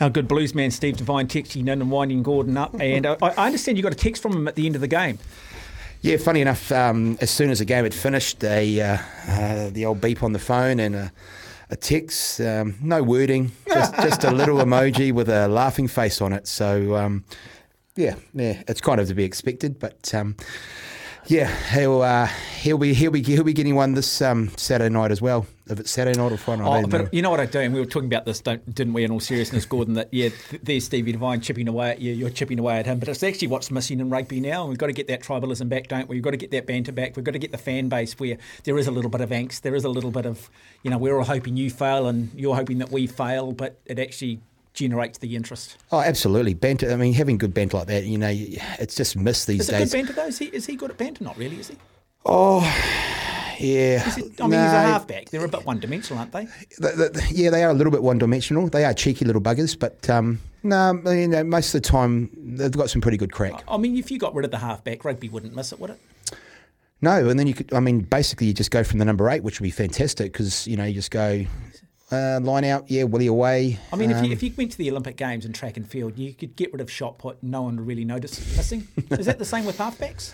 Our 0.00 0.10
good 0.10 0.26
blues 0.26 0.54
man 0.54 0.70
Steve 0.70 0.96
Devine 0.96 1.28
texting 1.28 1.62
in 1.62 1.68
and 1.68 1.90
winding 1.90 2.22
Gordon 2.22 2.56
up. 2.56 2.74
And 2.80 3.06
uh, 3.06 3.16
I 3.20 3.46
understand 3.46 3.76
you 3.76 3.82
got 3.82 3.92
a 3.92 3.96
text 3.96 4.22
from 4.22 4.32
him 4.32 4.48
at 4.48 4.56
the 4.56 4.66
end 4.66 4.74
of 4.74 4.80
the 4.80 4.88
game. 4.88 5.18
Yeah, 6.00 6.16
funny 6.16 6.40
enough, 6.40 6.70
um, 6.72 7.16
as 7.20 7.30
soon 7.30 7.50
as 7.50 7.60
the 7.60 7.64
game 7.64 7.84
had 7.84 7.94
finished, 7.94 8.40
they, 8.40 8.80
uh, 8.80 8.98
uh, 9.28 9.70
the 9.70 9.86
old 9.86 10.00
beep 10.00 10.22
on 10.22 10.32
the 10.32 10.38
phone 10.38 10.80
and 10.80 10.94
a, 10.94 11.12
a 11.70 11.76
text, 11.76 12.40
um, 12.40 12.76
no 12.80 13.02
wording, 13.02 13.52
just, 13.66 13.94
just 13.96 14.24
a 14.24 14.30
little 14.30 14.56
emoji 14.64 15.12
with 15.12 15.28
a 15.28 15.48
laughing 15.48 15.88
face 15.88 16.20
on 16.20 16.32
it. 16.32 16.46
So, 16.46 16.96
um, 16.96 17.24
yeah, 17.96 18.16
yeah, 18.32 18.62
it's 18.68 18.80
kind 18.80 19.00
of 19.00 19.08
to 19.08 19.14
be 19.14 19.24
expected, 19.24 19.78
but 19.78 20.12
um, 20.14 20.36
yeah, 21.26 21.48
he'll 21.72 22.02
uh, 22.02 22.28
he'll 22.60 22.78
be 22.78 22.94
he'll 22.94 23.10
be 23.10 23.22
he'll 23.22 23.44
be 23.44 23.52
getting 23.52 23.74
one 23.74 23.94
this 23.94 24.20
um, 24.22 24.50
Saturday 24.56 24.92
night 24.92 25.10
as 25.10 25.20
well. 25.22 25.46
If 25.66 25.80
it's 25.80 25.90
Saturday 25.90 26.18
night 26.18 26.32
or 26.32 26.36
Friday 26.36 26.62
night. 26.62 26.84
Oh, 26.84 26.86
but 26.86 27.00
know. 27.02 27.08
you 27.12 27.22
know 27.22 27.30
what 27.30 27.40
I 27.40 27.46
do, 27.46 27.60
and 27.60 27.72
we 27.72 27.80
were 27.80 27.86
talking 27.86 28.08
about 28.08 28.26
this, 28.26 28.40
didn't 28.40 28.92
we? 28.92 29.04
In 29.04 29.10
all 29.10 29.20
seriousness, 29.20 29.64
Gordon, 29.64 29.94
that 29.94 30.12
yeah, 30.12 30.28
there's 30.62 30.84
Stevie 30.84 31.12
Devine 31.12 31.40
chipping 31.40 31.68
away 31.68 31.90
at 31.92 32.00
you, 32.00 32.12
you're 32.12 32.30
chipping 32.30 32.58
away 32.58 32.78
at 32.78 32.86
him, 32.86 32.98
but 32.98 33.08
it's 33.08 33.22
actually 33.22 33.48
what's 33.48 33.70
missing 33.70 34.00
in 34.00 34.10
rugby 34.10 34.40
now. 34.40 34.62
And 34.62 34.68
we've 34.68 34.78
got 34.78 34.88
to 34.88 34.92
get 34.92 35.06
that 35.08 35.22
tribalism 35.22 35.68
back, 35.68 35.88
don't 35.88 36.08
we? 36.08 36.16
We've 36.16 36.22
got 36.22 36.32
to 36.32 36.36
get 36.36 36.50
that 36.50 36.66
banter 36.66 36.92
back. 36.92 37.16
We've 37.16 37.24
got 37.24 37.32
to 37.32 37.38
get 37.38 37.52
the 37.52 37.58
fan 37.58 37.88
base 37.88 38.18
where 38.18 38.36
there 38.64 38.76
is 38.76 38.86
a 38.86 38.90
little 38.90 39.10
bit 39.10 39.22
of 39.22 39.30
angst, 39.30 39.62
there 39.62 39.74
is 39.74 39.84
a 39.84 39.88
little 39.88 40.10
bit 40.10 40.26
of, 40.26 40.50
you 40.82 40.90
know, 40.90 40.98
we're 40.98 41.16
all 41.16 41.24
hoping 41.24 41.56
you 41.56 41.70
fail 41.70 42.06
and 42.06 42.30
you're 42.34 42.56
hoping 42.56 42.78
that 42.78 42.90
we 42.90 43.06
fail, 43.06 43.52
but 43.52 43.80
it 43.86 43.98
actually 43.98 44.40
generates 44.74 45.18
the 45.18 45.34
interest. 45.36 45.78
Oh, 45.90 46.00
absolutely. 46.00 46.54
Banter. 46.54 46.90
I 46.92 46.96
mean, 46.96 47.14
having 47.14 47.38
good 47.38 47.54
bent 47.54 47.72
like 47.72 47.86
that, 47.86 48.04
you 48.04 48.18
know, 48.18 48.30
it's 48.30 48.94
just 48.94 49.16
missed 49.16 49.46
these 49.46 49.62
is 49.62 49.68
days. 49.68 49.82
Is 49.82 49.94
it 49.94 49.96
good 49.96 50.06
banter 50.06 50.12
though? 50.12 50.26
Is 50.26 50.38
he, 50.38 50.46
is 50.46 50.66
he 50.66 50.76
good 50.76 50.90
at 50.90 50.98
banter? 50.98 51.24
Not 51.24 51.38
really, 51.38 51.58
is 51.58 51.68
he? 51.68 51.76
Oh, 52.26 52.60
yeah. 53.58 54.02
It, 54.16 54.40
I 54.40 54.42
mean, 54.42 54.50
no. 54.50 54.64
he's 54.64 54.72
a 54.72 54.82
halfback. 54.82 55.30
They're 55.30 55.44
a 55.44 55.48
bit 55.48 55.64
one 55.64 55.80
dimensional, 55.80 56.18
aren't 56.18 56.32
they? 56.32 56.46
The, 56.78 57.10
the, 57.12 57.32
yeah, 57.32 57.50
they 57.50 57.62
are 57.64 57.70
a 57.70 57.74
little 57.74 57.92
bit 57.92 58.02
one 58.02 58.18
dimensional. 58.18 58.68
They 58.68 58.84
are 58.84 58.92
cheeky 58.92 59.24
little 59.24 59.42
buggers, 59.42 59.78
but 59.78 60.08
um, 60.10 60.40
no, 60.62 60.76
I 60.76 60.92
mean, 60.92 61.48
most 61.48 61.74
of 61.74 61.82
the 61.82 61.88
time 61.88 62.30
they've 62.36 62.70
got 62.72 62.90
some 62.90 63.00
pretty 63.00 63.16
good 63.16 63.32
crack. 63.32 63.62
I 63.68 63.76
mean, 63.76 63.96
if 63.96 64.10
you 64.10 64.18
got 64.18 64.34
rid 64.34 64.44
of 64.44 64.50
the 64.50 64.58
halfback, 64.58 65.04
rugby 65.04 65.28
wouldn't 65.28 65.54
miss 65.54 65.72
it, 65.72 65.78
would 65.78 65.90
it? 65.90 66.00
No, 67.00 67.28
and 67.28 67.38
then 67.38 67.46
you 67.46 67.54
could. 67.54 67.72
I 67.74 67.80
mean, 67.80 68.00
basically, 68.00 68.46
you 68.46 68.54
just 68.54 68.70
go 68.70 68.82
from 68.82 68.98
the 68.98 69.04
number 69.04 69.28
eight, 69.28 69.42
which 69.42 69.60
would 69.60 69.64
be 69.64 69.70
fantastic 69.70 70.32
because 70.32 70.66
you 70.66 70.76
know 70.76 70.84
you 70.84 70.94
just 70.94 71.10
go 71.10 71.44
uh, 72.12 72.40
line 72.42 72.64
out, 72.64 72.90
yeah, 72.90 73.04
Willie 73.04 73.26
away. 73.26 73.78
I 73.92 73.96
mean, 73.96 74.10
if 74.10 74.18
Um, 74.18 74.24
you, 74.24 74.32
if 74.32 74.42
you 74.42 74.52
went 74.56 74.72
to 74.72 74.78
the 74.78 74.90
Olympic 74.90 75.16
Games 75.16 75.44
and 75.44 75.54
track 75.54 75.76
and 75.76 75.88
field, 75.88 76.18
you 76.18 76.32
could 76.34 76.54
get 76.56 76.72
rid 76.72 76.80
of 76.80 76.90
shot 76.90 77.18
put, 77.18 77.42
no 77.42 77.62
one 77.62 77.76
would 77.76 77.86
really 77.86 78.04
notice 78.04 78.38
missing. 78.56 78.86
Is 79.10 79.26
that 79.26 79.38
the 79.38 79.44
same 79.44 79.64
with 79.64 79.78
halfbacks? 79.78 80.32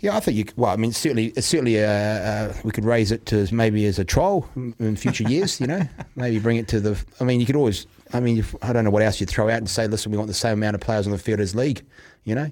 Yeah, 0.00 0.14
I 0.16 0.20
think 0.20 0.36
you. 0.36 0.44
Well, 0.56 0.70
I 0.70 0.76
mean, 0.76 0.92
certainly, 0.92 1.32
certainly, 1.40 1.82
uh, 1.82 1.88
uh, 1.88 2.54
we 2.64 2.70
could 2.70 2.84
raise 2.84 3.10
it 3.12 3.24
to 3.26 3.48
maybe 3.52 3.86
as 3.86 3.98
a 3.98 4.04
trial 4.04 4.46
in 4.54 4.74
in 4.78 4.94
future 4.94 5.24
years. 5.28 5.58
You 5.58 5.68
know, 5.68 5.88
maybe 6.16 6.38
bring 6.38 6.58
it 6.58 6.68
to 6.68 6.80
the. 6.80 7.02
I 7.18 7.24
mean, 7.24 7.40
you 7.40 7.46
could 7.46 7.56
always. 7.56 7.86
I 8.12 8.20
mean, 8.20 8.36
if, 8.38 8.54
I 8.62 8.74
don't 8.74 8.84
know 8.84 8.90
what 8.90 9.02
else 9.02 9.20
you'd 9.20 9.30
throw 9.30 9.48
out 9.48 9.56
and 9.56 9.70
say, 9.70 9.86
listen, 9.88 10.12
we 10.12 10.18
want 10.18 10.28
the 10.28 10.34
same 10.34 10.52
amount 10.52 10.74
of 10.74 10.82
players 10.82 11.06
on 11.06 11.12
the 11.12 11.18
field 11.18 11.40
as 11.40 11.54
league. 11.54 11.82
You 12.24 12.34
know. 12.34 12.50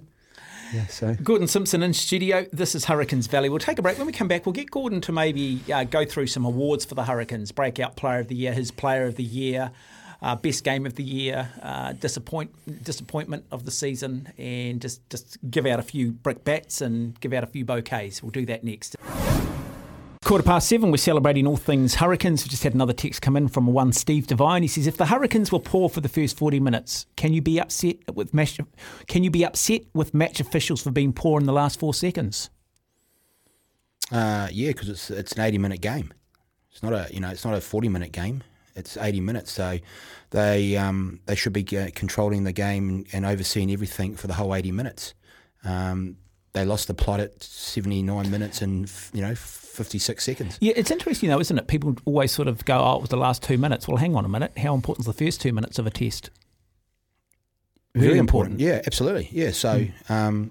So. 0.88 1.14
Gordon 1.14 1.47
Simpson 1.49 1.83
in 1.83 1.93
studio. 1.93 2.47
This 2.52 2.75
is 2.75 2.87
Hurricanes 2.87 3.26
Valley. 3.26 3.49
We'll 3.49 3.59
take 3.59 3.78
a 3.78 3.83
break. 3.83 3.99
When 3.99 4.07
we 4.07 4.12
come 4.12 4.28
back, 4.28 4.47
we'll 4.47 4.52
get 4.52 4.71
Gordon 4.71 5.00
to 5.02 5.12
maybe 5.12 5.61
uh, 5.73 5.85
go 5.85 6.04
through 6.04 6.26
some 6.26 6.45
awards 6.45 6.85
for 6.85 6.95
the 6.95 7.04
Hurricanes 7.04 7.52
Breakout 7.52 7.97
Player 7.97 8.21
of 8.21 8.28
the 8.28 8.35
Year, 8.35 8.52
his 8.52 8.71
Player 8.71 9.07
of 9.07 9.16
the 9.16 9.25
Year, 9.25 9.71
uh, 10.23 10.37
Best 10.37 10.64
Game 10.64 10.87
of 10.87 10.95
the 10.95 11.04
Year, 11.04 11.50
uh, 11.62 11.93
disappoint, 11.93 12.50
Disappointment 12.85 13.45
of 13.50 13.64
the 13.64 13.71
Season, 13.71 14.33
and 14.38 14.81
just, 14.81 15.09
just 15.11 15.38
give 15.50 15.66
out 15.66 15.78
a 15.78 15.83
few 15.83 16.12
brick 16.12 16.45
bats 16.45 16.81
and 16.81 17.19
give 17.21 17.33
out 17.33 17.45
a 17.45 17.49
few 17.49 17.64
bouquets. 17.64 18.23
We'll 18.23 18.31
do 18.31 18.47
that 18.47 18.64
next. 18.64 18.97
Quarter 20.25 20.45
past 20.45 20.71
seven, 20.71 20.90
we're 20.90 20.97
celebrating 20.97 21.47
all 21.47 21.59
things 21.59 21.97
Hurricanes. 21.97 22.43
We've 22.43 22.50
just 22.50 22.62
had 22.62 22.73
another 22.73 22.95
text 22.95 23.21
come 23.21 23.37
in 23.37 23.47
from 23.47 23.66
one 23.66 23.93
Steve 23.93 24.26
Devine. 24.26 24.62
He 24.62 24.69
says, 24.69 24.87
"If 24.87 24.97
the 24.97 25.04
Hurricanes 25.04 25.52
were 25.52 25.59
poor 25.59 25.90
for 25.90 26.00
the 26.00 26.09
first 26.09 26.38
forty 26.38 26.59
minutes, 26.59 27.04
can 27.14 27.35
you 27.35 27.43
be 27.43 27.61
upset 27.61 27.97
with 28.14 28.33
match? 28.33 28.59
Can 29.07 29.23
you 29.23 29.31
be 29.31 29.45
upset 29.45 29.83
with 29.93 30.14
match 30.14 30.40
officials 30.40 30.83
for 30.83 30.90
being 30.90 31.12
poor 31.12 31.38
in 31.38 31.45
the 31.45 31.52
last 31.52 31.78
four 31.78 31.93
seconds?" 31.93 32.49
Uh, 34.11 34.49
yeah, 34.50 34.69
because 34.69 34.88
it's 34.88 35.11
it's 35.11 35.33
an 35.33 35.43
eighty 35.43 35.59
minute 35.59 35.83
game. 35.83 36.11
It's 36.73 36.83
not 36.83 36.95
a 36.95 37.07
you 37.12 37.21
know 37.21 37.28
it's 37.28 37.45
not 37.45 37.52
a 37.52 37.61
forty 37.61 37.90
minute 37.90 38.12
game. 38.12 38.43
It's 38.75 38.97
eighty 38.97 39.21
minutes, 39.21 39.52
so 39.52 39.78
they 40.31 40.75
um, 40.78 41.21
they 41.26 41.35
should 41.35 41.52
be 41.52 41.66
uh, 41.76 41.90
controlling 41.95 42.45
the 42.45 42.52
game 42.52 43.04
and, 43.12 43.26
overseeing 43.26 43.71
everything 43.71 44.16
for 44.16 44.26
the 44.26 44.35
whole 44.35 44.54
eighty 44.54 44.73
minutes. 44.73 45.12
Um, 45.64 46.16
they 46.55 46.65
lost 46.65 46.89
the 46.89 46.95
plot 46.95 47.21
at 47.21 47.43
seventy 47.43 48.03
nine 48.03 48.31
minutes 48.31 48.63
and 48.63 48.91
you 49.13 49.21
know 49.21 49.35
fifty 49.35 49.99
six 49.99 50.25
seconds. 50.25 50.57
Yeah, 50.61 50.73
it's 50.77 50.91
interesting 50.91 51.29
though, 51.29 51.41
isn't 51.41 51.59
it? 51.59 51.67
People 51.67 51.97
always 52.07 52.33
sort 52.33 52.49
of 52.49 52.65
go, 52.65 52.79
"Oh, 52.79 52.97
it 52.97 53.01
was 53.03 53.11
the 53.11 53.17
last 53.17 53.43
two 53.43 53.59
minutes." 53.59 53.87
Well, 53.87 53.99
hang 53.99 54.17
on 54.17 54.25
a 54.25 54.29
minute. 54.29 54.57
How 54.57 54.75
important 54.75 55.07
is 55.07 55.15
the 55.15 55.25
first 55.25 55.41
two 55.41 55.53
minutes 55.53 55.79
of 55.79 55.87
a 55.87 55.91
test? 55.91 56.31
Very 57.95 58.19
important. 58.19 58.59
Yeah, 58.59 58.83
absolutely. 58.87 59.29
Yeah, 59.31 59.53
so 59.53 59.87
um, 60.09 60.51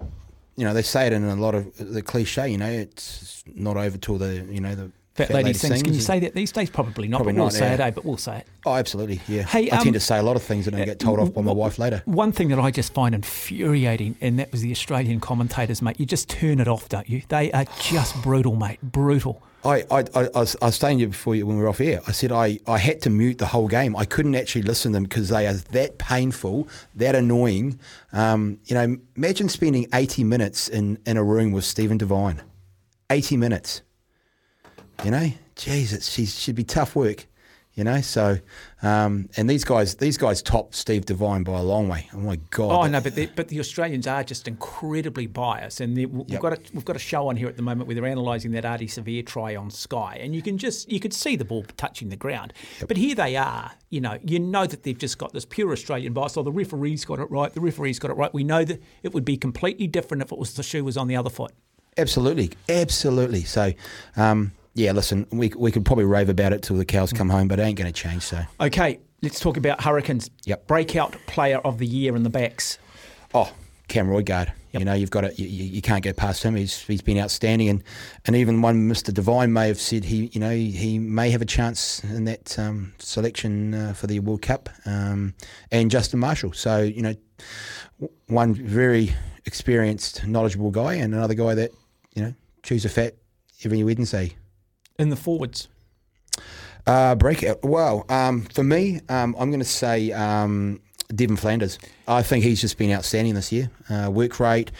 you 0.56 0.64
know 0.64 0.72
they 0.72 0.82
say 0.82 1.06
it 1.06 1.12
in 1.12 1.24
a 1.24 1.36
lot 1.36 1.54
of 1.54 1.74
the 1.76 2.00
cliche. 2.02 2.48
You 2.48 2.58
know, 2.58 2.70
it's 2.70 3.42
not 3.54 3.76
over 3.76 3.98
till 3.98 4.18
the 4.18 4.46
you 4.50 4.60
know 4.60 4.74
the 4.74 4.92
Fat, 5.14 5.30
lady, 5.30 5.52
sings. 5.52 5.82
Can 5.84 5.94
you 5.94 6.00
say 6.00 6.18
that 6.20 6.34
these 6.34 6.50
days? 6.50 6.70
Probably 6.70 7.06
not. 7.06 7.18
Probably 7.18 7.34
but 7.34 7.36
we'll 7.36 7.46
not, 7.46 7.52
say 7.52 7.66
yeah. 7.66 7.74
it, 7.74 7.80
eh? 7.80 7.90
But 7.92 8.04
we'll 8.04 8.16
say 8.16 8.38
it. 8.38 8.46
Oh, 8.66 8.74
absolutely. 8.74 9.20
Yeah. 9.28 9.42
Hey, 9.42 9.70
I 9.70 9.76
um, 9.76 9.84
tend 9.84 9.94
to 9.94 10.00
say 10.00 10.18
a 10.18 10.22
lot 10.24 10.34
of 10.34 10.42
things 10.42 10.66
and 10.66 10.74
I 10.74 10.84
get 10.84 10.98
told 10.98 11.20
off 11.20 11.32
by 11.32 11.40
my 11.40 11.52
wife 11.52 11.78
later. 11.78 12.02
One 12.04 12.32
thing 12.32 12.48
that 12.48 12.58
I 12.58 12.72
just 12.72 12.92
find 12.92 13.14
infuriating, 13.14 14.16
and 14.20 14.40
that 14.40 14.50
was 14.50 14.62
the 14.62 14.72
Australian 14.72 15.20
commentators, 15.20 15.80
mate. 15.82 16.00
You 16.00 16.06
just 16.06 16.28
turn 16.28 16.58
it 16.58 16.66
off, 16.66 16.88
don't 16.88 17.08
you? 17.08 17.22
They 17.28 17.52
are 17.52 17.64
just 17.80 18.20
brutal, 18.22 18.56
mate. 18.56 18.80
Brutal. 18.82 19.40
I, 19.64 19.84
I, 19.88 20.00
I, 20.00 20.28
I 20.34 20.40
was, 20.40 20.56
I 20.60 20.66
was 20.66 20.76
saying 20.76 20.98
to 20.98 21.02
you 21.02 21.08
before 21.08 21.36
you, 21.36 21.46
when 21.46 21.58
we 21.58 21.62
were 21.62 21.68
off 21.68 21.80
air, 21.80 22.00
I 22.08 22.12
said 22.12 22.32
I, 22.32 22.58
I 22.66 22.78
had 22.78 23.00
to 23.02 23.10
mute 23.10 23.38
the 23.38 23.46
whole 23.46 23.68
game. 23.68 23.94
I 23.94 24.04
couldn't 24.04 24.34
actually 24.34 24.62
listen 24.62 24.90
to 24.92 24.96
them 24.96 25.04
because 25.04 25.28
they 25.28 25.46
are 25.46 25.54
that 25.54 25.98
painful, 25.98 26.68
that 26.96 27.14
annoying. 27.14 27.78
Um, 28.12 28.58
you 28.64 28.74
know, 28.74 28.96
imagine 29.14 29.48
spending 29.48 29.86
80 29.94 30.24
minutes 30.24 30.68
in, 30.68 30.98
in 31.06 31.16
a 31.16 31.22
room 31.22 31.52
with 31.52 31.64
Stephen 31.64 31.98
Devine. 31.98 32.42
80 33.10 33.36
minutes. 33.36 33.82
You 35.04 35.10
know, 35.10 35.32
jeez, 35.56 35.92
it 35.92 36.02
she, 36.02 36.26
should 36.26 36.54
be 36.54 36.64
tough 36.64 36.94
work. 36.94 37.26
You 37.76 37.82
know, 37.82 38.02
so 38.02 38.38
um, 38.84 39.28
and 39.36 39.50
these 39.50 39.64
guys, 39.64 39.96
these 39.96 40.16
guys 40.16 40.40
top 40.42 40.74
Steve 40.76 41.06
Devine 41.06 41.42
by 41.42 41.58
a 41.58 41.62
long 41.64 41.88
way. 41.88 42.08
Oh 42.14 42.18
my 42.18 42.36
god! 42.50 42.70
Oh 42.70 42.86
no, 42.88 43.00
but 43.00 43.16
the, 43.16 43.26
but 43.34 43.48
the 43.48 43.58
Australians 43.58 44.06
are 44.06 44.22
just 44.22 44.46
incredibly 44.46 45.26
biased, 45.26 45.80
and 45.80 45.96
they- 45.96 46.06
we've 46.06 46.30
Yep. 46.30 46.40
got 46.40 46.52
a, 46.52 46.58
we've 46.72 46.84
got 46.84 46.94
a 46.94 47.00
show 47.00 47.26
on 47.26 47.34
here 47.34 47.48
at 47.48 47.56
the 47.56 47.62
moment 47.62 47.88
where 47.88 47.96
they're 47.96 48.04
analysing 48.04 48.52
that 48.52 48.62
Ardie 48.62 48.82
Savea 48.84 49.26
try 49.26 49.56
on 49.56 49.70
Sky, 49.70 50.20
and 50.22 50.36
you 50.36 50.40
can 50.40 50.56
just 50.56 50.88
you 50.88 51.00
could 51.00 51.12
see 51.12 51.34
the 51.34 51.44
ball 51.44 51.64
touching 51.76 52.10
the 52.10 52.16
ground. 52.16 52.52
But 52.86 52.96
here 52.96 53.16
they 53.16 53.34
are, 53.34 53.72
you 53.90 54.00
know, 54.00 54.18
you 54.24 54.38
know 54.38 54.66
that 54.68 54.84
they've 54.84 54.96
just 54.96 55.18
got 55.18 55.32
this 55.32 55.44
pure 55.44 55.72
Australian 55.72 56.12
bias. 56.12 56.36
Oh, 56.36 56.44
the 56.44 56.52
referee's 56.52 57.04
got 57.04 57.18
it 57.18 57.28
right. 57.28 57.52
The 57.52 57.60
referee's 57.60 57.98
got 57.98 58.12
it 58.12 58.14
right. 58.16 58.32
We 58.32 58.44
know 58.44 58.64
that 58.64 58.80
it 59.02 59.12
would 59.12 59.24
be 59.24 59.36
completely 59.36 59.88
different 59.88 60.22
if 60.22 60.30
it 60.30 60.38
was 60.38 60.54
the 60.54 60.62
shoe 60.62 60.84
was 60.84 60.96
on 60.96 61.08
the 61.08 61.16
other 61.16 61.30
foot. 61.30 61.50
Absolutely, 61.98 62.52
absolutely. 62.68 63.42
So, 63.42 63.72
um, 64.16 64.52
yeah, 64.74 64.92
listen, 64.92 65.26
we 65.30 65.52
we 65.56 65.70
could 65.70 65.84
probably 65.84 66.04
rave 66.04 66.28
about 66.28 66.52
it 66.52 66.62
till 66.62 66.76
the 66.76 66.84
cows 66.84 67.12
come 67.12 67.28
home, 67.30 67.48
but 67.48 67.58
it 67.58 67.62
ain't 67.62 67.78
going 67.78 67.92
to 67.92 67.98
change. 68.00 68.22
So, 68.22 68.42
Okay, 68.60 68.98
let's 69.22 69.40
talk 69.40 69.56
about 69.56 69.82
Hurricanes. 69.82 70.30
Yep. 70.44 70.66
Breakout 70.66 71.16
player 71.26 71.58
of 71.58 71.78
the 71.78 71.86
year 71.86 72.16
in 72.16 72.22
the 72.24 72.30
backs. 72.30 72.78
oh, 73.34 73.52
Cam 73.86 74.08
Roigard, 74.08 74.50
you 74.72 74.84
know, 74.84 74.94
you've 74.94 75.10
got 75.10 75.24
it. 75.24 75.38
You, 75.38 75.46
you 75.46 75.82
can't 75.82 76.02
go 76.02 76.12
past 76.12 76.42
him. 76.42 76.56
He's 76.56 76.78
he's 76.82 77.02
been 77.02 77.18
outstanding, 77.18 77.68
and 77.68 77.84
and 78.26 78.34
even 78.34 78.62
one 78.62 78.88
Mr. 78.88 79.12
Devine 79.12 79.52
may 79.52 79.68
have 79.68 79.78
said 79.80 80.04
he, 80.04 80.30
you 80.32 80.40
know, 80.40 80.50
he, 80.50 80.70
he 80.70 80.98
may 80.98 81.30
have 81.30 81.42
a 81.42 81.46
chance 81.46 82.02
in 82.02 82.24
that 82.24 82.58
um, 82.58 82.94
selection 82.98 83.74
uh, 83.74 83.92
for 83.92 84.06
the 84.06 84.18
World 84.20 84.42
Cup, 84.42 84.68
um, 84.86 85.34
and 85.70 85.90
Justin 85.90 86.18
Marshall. 86.18 86.52
So, 86.54 86.80
you 86.80 87.02
know, 87.02 87.14
one 88.26 88.54
very 88.54 89.14
experienced, 89.44 90.26
knowledgeable 90.26 90.70
guy, 90.70 90.94
and 90.94 91.14
another 91.14 91.34
guy 91.34 91.54
that 91.54 91.70
you 92.14 92.22
know 92.22 92.34
chews 92.62 92.84
a 92.84 92.88
fat 92.88 93.14
every 93.64 93.84
Wednesday. 93.84 94.34
In 94.98 95.08
the 95.08 95.16
forwards. 95.16 95.68
Uh, 96.86 97.14
breakout. 97.14 97.64
Well, 97.64 98.04
um, 98.08 98.42
for 98.42 98.62
me, 98.62 99.00
um, 99.08 99.34
I'm 99.38 99.50
going 99.50 99.60
to 99.60 99.64
say 99.64 100.12
um, 100.12 100.80
Devan 101.08 101.38
Flanders. 101.38 101.78
I 102.06 102.22
think 102.22 102.44
he's 102.44 102.60
just 102.60 102.76
been 102.78 102.92
outstanding 102.92 103.34
this 103.34 103.50
year. 103.50 103.70
Uh, 103.88 104.10
work 104.10 104.38
rate, 104.38 104.70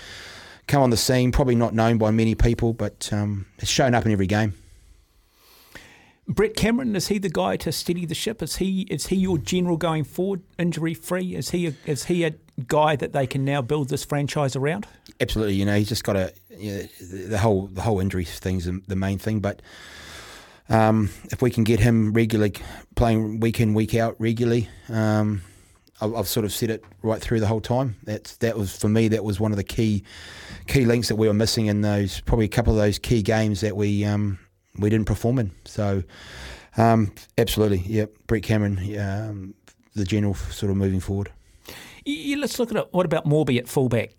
come 0.66 0.83
on 0.83 0.90
the 0.90 0.97
scene, 0.97 1.33
probably 1.33 1.54
not 1.54 1.75
known 1.75 1.99
by 1.99 2.11
many 2.11 2.35
people, 2.35 2.75
but 2.75 3.11
um, 3.12 3.47
has 3.59 3.68
shown 3.68 3.94
up 3.94 4.04
in 4.04 4.12
every 4.12 4.26
game. 4.26 4.54
Brett 6.26 6.56
Cameron 6.56 6.97
is 6.97 7.09
he 7.09 7.18
the 7.18 7.28
guy 7.28 7.56
to 7.59 7.73
steady 7.73 8.06
the 8.06 8.14
ship? 8.14 8.42
Is 8.42 8.56
he 8.56 8.83
is 8.83 9.09
he 9.09 9.16
your 9.16 9.37
general 9.37 9.76
going 9.76 10.04
forward, 10.04 10.42
injury 10.59 10.94
free? 10.94 11.35
Is 11.35 11.50
he 11.50 11.66
a, 11.66 11.75
is 11.85 12.04
he 12.04 12.25
a 12.25 12.35
guy 12.66 12.97
that 12.97 13.12
they 13.12 13.26
can 13.26 13.44
now 13.44 13.61
build 13.61 13.90
this 13.90 14.04
franchise 14.04 14.56
around? 14.56 14.87
Absolutely, 15.21 15.54
you 15.54 15.66
know, 15.66 15.76
he's 15.76 15.88
just 15.88 16.04
got 16.04 16.16
a 16.16 16.33
you 16.56 16.73
know, 16.73 16.83
the 17.28 17.38
whole 17.38 17.66
the 17.66 17.83
whole 17.83 18.00
injury 18.00 18.25
thing's 18.25 18.64
the 18.64 18.97
main 18.97 19.18
thing, 19.18 19.40
but. 19.40 19.62
Um, 20.68 21.11
if 21.30 21.42
we 21.42 21.50
can 21.50 21.62
get 21.64 21.80
him 21.80 22.12
regularly 22.12 22.54
playing 22.94 23.40
week 23.40 23.61
in 23.61 23.75
week 23.75 23.94
out 23.94 24.16
regularly, 24.18 24.68
um, 24.88 25.42
I've, 26.00 26.14
I've 26.14 26.28
sort 26.28 26.47
of 26.47 26.52
said 26.52 26.71
it 26.71 26.83
right 27.02 27.21
through 27.21 27.40
the 27.40 27.47
whole 27.47 27.61
time. 27.61 27.97
That's 28.04 28.37
that 28.38 28.56
was 28.56 28.75
for 28.76 28.88
me. 28.88 29.09
That 29.09 29.25
was 29.25 29.38
one 29.38 29.52
of 29.52 29.56
the 29.56 29.64
key 29.64 30.04
key 30.66 30.87
links 30.87 31.09
that 31.09 31.16
we 31.16 31.28
were 31.28 31.35
missing 31.35 31.66
in 31.66 31.83
those 31.83 32.21
probably 32.23 32.47
a 32.47 32.49
couple 32.49 32.73
of 32.73 32.78
those 32.78 32.99
key 32.99 33.23
games 33.23 33.61
that 33.61 33.76
we 33.76 34.04
um, 34.04 34.38
we 34.78 34.88
didn't 34.88 35.06
perform 35.06 35.38
in. 35.38 35.50
So 35.66 36.02
um, 36.76 37.12
absolutely, 37.38 37.78
yeah, 37.87 38.06
Brett 38.26 38.42
Cameron, 38.42 38.78
um, 38.99 39.54
the 39.94 40.04
general 40.04 40.35
sort 40.35 40.71
of 40.71 40.76
moving 40.76 41.00
forward. 41.00 41.30
Y- 42.06 42.25
y- 42.30 42.37
let's 42.38 42.59
look 42.59 42.71
at 42.71 42.76
it. 42.76 42.88
What 42.90 43.06
about 43.06 43.26
Moorby 43.26 43.59
at 43.59 43.68
fullback? 43.68 44.11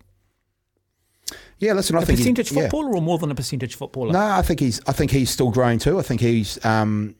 Yeah, 1.58 1.72
listen, 1.72 1.96
I 1.96 2.00
A 2.00 2.04
think 2.04 2.18
he's- 2.18 2.26
percentage 2.28 2.52
yeah. 2.52 2.62
footballer 2.62 2.94
or 2.96 3.02
more 3.02 3.18
than 3.18 3.30
a 3.30 3.34
percentage 3.34 3.74
footballer? 3.76 4.12
No, 4.12 4.20
I 4.20 4.42
think 4.42 4.60
he's. 4.60 4.80
I 4.86 4.92
think 4.92 5.10
he's 5.10 5.30
still 5.30 5.50
growing 5.50 5.78
too. 5.78 5.98
I 5.98 6.02
think 6.02 6.20
he's. 6.20 6.62
Um, 6.64 7.14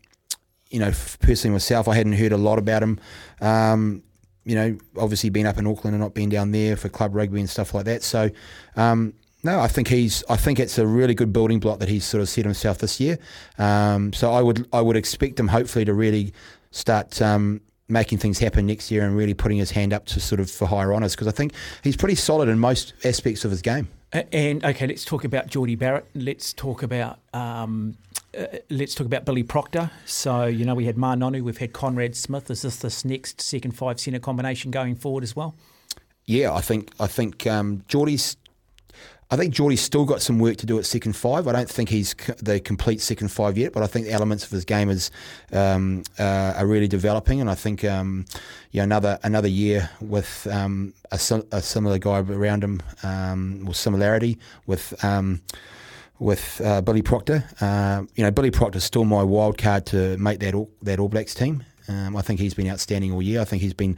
you 0.71 0.81
know, 0.81 0.93
personally 1.21 1.53
myself, 1.55 1.87
I 1.89 1.95
hadn't 1.95 2.15
heard 2.15 2.33
a 2.33 2.37
lot 2.37 2.59
about 2.59 2.83
him. 2.83 2.99
Um, 3.41 4.03
you 4.45 4.55
know, 4.55 4.77
obviously 4.99 5.31
being 5.31 5.47
up 5.47 5.59
in 5.59 5.67
Auckland 5.67 5.95
and 5.95 6.03
not 6.03 6.13
being 6.15 6.29
down 6.29 6.51
there 6.53 6.77
for 6.77 6.89
club 6.89 7.15
rugby 7.15 7.41
and 7.41 7.49
stuff 7.49 7.73
like 7.73 7.85
that. 7.87 8.03
So, 8.03 8.31
um, 8.77 9.15
no, 9.43 9.61
I 9.61 9.69
think 9.69 9.89
he's. 9.89 10.23
I 10.29 10.37
think 10.37 10.59
it's 10.61 10.77
a 10.79 10.87
really 10.87 11.15
good 11.15 11.33
building 11.33 11.61
block 11.61 11.79
that 11.79 11.89
he's 11.89 12.05
sort 12.05 12.21
of 12.21 12.29
set 12.29 12.45
himself 12.45 12.79
this 12.79 13.01
year. 13.01 13.19
Um, 13.59 14.13
so 14.13 14.33
I 14.33 14.43
would. 14.43 14.69
I 14.73 14.81
would 14.83 14.97
expect 14.97 15.41
him 15.41 15.49
hopefully 15.49 15.85
to 15.87 15.95
really 15.95 16.33
start. 16.73 17.23
Um, 17.23 17.61
making 17.89 18.19
things 18.19 18.39
happen 18.39 18.67
next 18.67 18.91
year 18.91 19.05
and 19.05 19.17
really 19.17 19.35
putting 19.35 19.59
his 19.59 19.71
hand 19.71 19.93
up 19.93 20.07
to 20.07 20.21
sort 20.21 20.41
of 20.41 20.51
for 20.51 20.67
higher 20.67 20.93
honours 20.93 21.15
because 21.15 21.29
I 21.29 21.33
think 21.33 21.53
he's 21.83 21.97
pretty 21.97 22.17
solid 22.17 22.49
in 22.49 22.59
most 22.59 22.95
aspects 23.05 23.45
of 23.45 23.51
his 23.51 23.63
game. 23.63 23.89
And 24.13 24.65
okay, 24.65 24.87
let's 24.87 25.05
talk 25.05 25.25
about 25.25 25.49
Jordie 25.49 25.75
Barrett. 25.75 26.07
Let's 26.15 26.53
talk 26.53 26.83
about 26.83 27.19
um, 27.35 27.97
uh, 28.37 28.47
let's 28.71 28.95
talk 28.95 29.07
about 29.07 29.25
Billy 29.25 29.43
Proctor. 29.43 29.91
So 30.05 30.45
you 30.47 30.65
know 30.65 30.75
we 30.75 30.87
had 30.87 30.97
Ma'a 30.97 31.19
Nonu, 31.19 31.43
we've 31.43 31.59
had 31.59 31.73
Conrad 31.73 32.17
Smith. 32.17 32.51
Is 32.51 32.63
this 32.63 32.77
this 32.77 33.05
next 33.05 33.41
second 33.41 33.73
five 33.73 34.01
centre 34.01 34.21
combination 34.21 34.71
going 34.71 34.95
forward 34.95 35.23
as 35.23 35.35
well? 35.35 35.55
Yeah, 36.25 36.55
I 36.55 36.61
think 36.61 36.93
I 36.99 37.07
think 37.07 37.47
um, 37.47 37.85
Jordie's. 37.89 38.37
I 39.29 39.37
think 39.37 39.53
Jordie's 39.53 39.81
still 39.81 40.05
got 40.05 40.23
some 40.23 40.39
work 40.39 40.57
to 40.59 40.67
do 40.67 40.79
at 40.79 40.87
second 40.87 41.15
five. 41.17 41.49
I 41.49 41.53
don't 41.53 41.69
think 41.69 41.89
he's 41.89 42.15
the 42.39 42.61
complete 42.61 43.01
second 43.01 43.29
five 43.29 43.59
yet, 43.59 43.73
but 43.73 43.83
I 43.83 43.87
think 43.89 44.07
the 44.07 44.13
elements 44.13 44.45
of 44.45 44.51
his 44.53 44.65
game 44.65 44.89
is 44.89 45.11
um, 45.53 46.05
uh, 46.19 46.55
are 46.57 46.67
really 46.67 46.87
developing, 46.87 47.41
and 47.41 47.51
I 47.51 47.57
think 47.57 47.85
um, 47.85 48.27
yeah 48.71 48.85
another 48.85 49.19
another 49.25 49.49
year 49.49 49.91
with 50.01 50.47
um, 50.51 50.95
a, 51.11 51.19
a 51.51 51.61
similar 51.61 51.99
guy 51.99 52.21
around 52.21 52.63
him, 52.63 52.83
um, 53.03 53.65
or 53.67 53.75
similarity 53.75 54.39
with. 54.67 55.05
Um, 55.05 55.43
with 56.19 56.63
uh, 56.65 56.81
Billy 56.81 57.03
Proctor, 57.03 57.45
uh, 57.61 58.03
you 58.15 58.25
know 58.25 58.31
Billy 58.31 58.51
Proctor's 58.51 58.85
still 58.85 59.05
my 59.05 59.23
wild 59.23 59.59
card 59.59 59.85
to 59.89 60.17
make 60.17 60.41
that 60.41 60.55
all, 60.55 60.71
that 60.81 60.99
All 60.99 61.11
Blacks 61.11 61.35
team. 61.35 61.63
Um, 61.89 62.17
I 62.17 62.23
think 62.23 62.41
he's 62.41 62.55
been 62.55 62.69
outstanding 62.69 63.13
all 63.13 63.23
year. 63.23 63.41
I 63.41 63.45
think 63.45 63.63
he's 63.63 63.75
been 63.75 63.97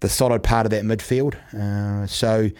the 0.00 0.08
solid 0.08 0.42
part 0.42 0.66
of 0.66 0.70
that 0.70 0.84
midfield. 0.84 1.34
Uh, 1.54 2.06
so, 2.06 2.50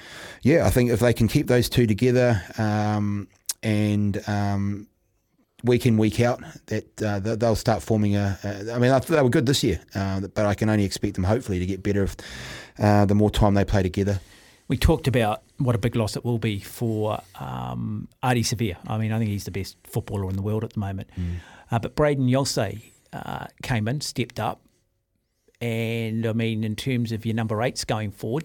yeah, 0.43 0.67
I 0.67 0.71
think 0.71 0.91
if 0.91 1.01
they 1.01 1.13
can 1.13 1.29
keep 1.29 1.47
those 1.47 1.69
two 1.69 1.87
together 1.87 2.43
um, 2.59 3.29
and 3.63 4.23
um, 4.29 4.87
week 5.65 5.87
in 5.87 5.97
week 5.99 6.21
out, 6.21 6.43
that 6.67 7.03
uh, 7.03 7.19
they'll 7.19 7.57
start 7.57 7.83
forming 7.83 8.17
a. 8.17 8.39
a 8.45 8.73
I 8.73 8.79
mean, 8.79 8.99
they 9.09 9.23
were 9.23 9.29
good 9.29 9.47
this 9.47 9.63
year, 9.63 9.81
uh, 9.95 10.21
but 10.21 10.47
I 10.47 10.55
can 10.55 10.69
only 10.69 10.85
expect 10.85 11.15
them 11.15 11.25
hopefully 11.25 11.59
to 11.59 11.67
get 11.67 11.83
better 11.83 12.05
if, 12.05 12.17
uh, 12.79 13.05
the 13.05 13.15
more 13.15 13.31
time 13.31 13.55
they 13.55 13.65
play 13.65 13.83
together. 13.83 14.21
We 14.69 14.77
talked 14.79 15.07
about 15.07 15.43
what 15.59 15.75
a 15.75 15.79
big 15.79 15.97
loss 15.97 16.17
it 16.17 16.25
will 16.25 16.39
be 16.39 16.61
for 16.61 17.21
um, 17.39 18.09
Ardie 18.23 18.41
Savea. 18.41 18.77
I 18.87 18.97
mean, 18.97 19.13
I 19.13 19.19
think 19.19 19.31
he's 19.31 19.45
the 19.45 19.51
best 19.51 19.77
footballer 19.85 20.31
in 20.31 20.37
the 20.37 20.43
world 20.43 20.65
at 20.65 20.73
the 20.73 20.81
moment. 20.81 21.11
Mm. 21.19 21.37
Uh, 21.71 21.79
but 21.79 21.95
Brayden 21.97 22.31
Iose 22.31 22.81
uh, 23.13 23.47
came 23.63 23.89
in, 23.89 24.01
stepped 24.01 24.41
up, 24.41 24.61
and 25.61 26.27
I 26.27 26.33
mean, 26.33 26.65
in 26.65 26.77
terms 26.77 27.13
of 27.13 27.25
your 27.27 27.35
number 27.35 27.63
eights 27.63 27.85
going 27.85 28.11
forward, 28.11 28.45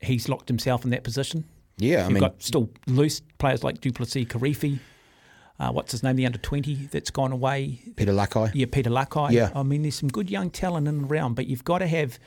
he's 0.00 0.28
locked 0.28 0.48
himself 0.48 0.84
in 0.84 0.90
that 0.90 1.04
position. 1.04 1.44
Yeah, 1.76 2.00
I 2.00 2.02
You've 2.04 2.12
mean, 2.12 2.20
got 2.20 2.42
still 2.42 2.70
loose 2.86 3.20
players 3.38 3.64
like 3.64 3.80
du 3.80 3.92
Plessis-Kirifi. 3.92 4.78
Uh, 5.58 5.72
what's 5.72 5.92
his 5.92 6.02
name? 6.02 6.16
The 6.16 6.26
under 6.26 6.38
twenty 6.38 6.74
that's 6.74 7.10
gone 7.10 7.32
away. 7.32 7.80
Peter 7.96 8.12
Lakai. 8.12 8.50
Yeah, 8.54 8.66
Peter 8.70 8.90
Lakai. 8.90 9.32
Yeah. 9.32 9.50
I 9.54 9.62
mean, 9.62 9.82
there's 9.82 9.94
some 9.94 10.08
good 10.08 10.30
young 10.30 10.50
talent 10.50 10.88
in 10.88 11.02
the 11.02 11.06
around, 11.06 11.34
but 11.34 11.46
you've 11.46 11.64
got 11.64 11.78
to 11.78 11.86
have 11.86 12.18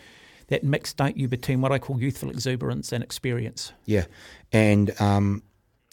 that 0.48 0.64
mix, 0.64 0.94
don't 0.94 1.18
you, 1.18 1.28
between 1.28 1.62
what 1.62 1.72
I 1.72 1.80
call 1.80 2.00
youthful 2.00 2.30
exuberance 2.30 2.92
and 2.92 3.04
experience. 3.04 3.74
Yeah, 3.86 4.06
and 4.52 5.00
um, 5.02 5.42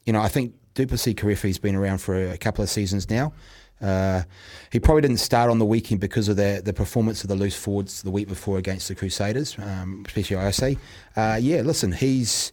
you 0.04 0.12
know, 0.12 0.20
I 0.20 0.28
think 0.28 0.54
du 0.74 0.86
Plessis-Kirifi's 0.86 1.58
been 1.58 1.74
around 1.74 1.98
for 1.98 2.30
a 2.30 2.36
couple 2.36 2.62
of 2.62 2.68
seasons 2.68 3.08
now. 3.08 3.32
Uh, 3.80 4.22
he 4.70 4.78
probably 4.78 5.02
didn't 5.02 5.18
start 5.18 5.50
on 5.50 5.58
the 5.58 5.64
weekend 5.64 6.00
because 6.00 6.28
of 6.28 6.36
the 6.36 6.60
the 6.64 6.72
performance 6.72 7.22
of 7.22 7.28
the 7.28 7.34
loose 7.34 7.56
forwards 7.56 8.02
the 8.02 8.10
week 8.10 8.28
before 8.28 8.58
against 8.58 8.88
the 8.88 8.94
Crusaders, 8.94 9.56
um, 9.58 10.04
especially 10.06 10.36
Iose. 10.36 10.78
Uh, 11.16 11.38
yeah, 11.40 11.62
listen, 11.62 11.92
he's 11.92 12.52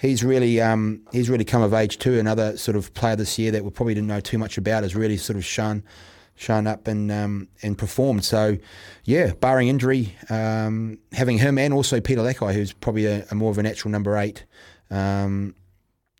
he's 0.00 0.24
really 0.24 0.60
um, 0.60 1.00
he's 1.12 1.30
really 1.30 1.44
come 1.44 1.62
of 1.62 1.72
age 1.72 1.98
too. 1.98 2.18
Another 2.18 2.56
sort 2.56 2.76
of 2.76 2.92
player 2.94 3.16
this 3.16 3.38
year 3.38 3.50
that 3.52 3.64
we 3.64 3.70
probably 3.70 3.94
didn't 3.94 4.08
know 4.08 4.20
too 4.20 4.38
much 4.38 4.58
about 4.58 4.82
has 4.82 4.96
really 4.96 5.16
sort 5.16 5.36
of 5.36 5.44
shown 5.44 5.82
shown 6.36 6.66
up 6.66 6.88
and 6.88 7.10
um, 7.12 7.48
and 7.62 7.78
performed. 7.78 8.24
So, 8.24 8.58
yeah, 9.04 9.32
barring 9.34 9.68
injury, 9.68 10.16
um, 10.30 10.98
having 11.12 11.38
him 11.38 11.58
and 11.58 11.72
also 11.72 12.00
Peter 12.00 12.22
Lakai, 12.22 12.52
who's 12.54 12.72
probably 12.72 13.06
a, 13.06 13.24
a 13.30 13.34
more 13.34 13.50
of 13.50 13.58
a 13.58 13.62
natural 13.62 13.90
number 13.92 14.16
eight. 14.16 14.44
Um, 14.90 15.54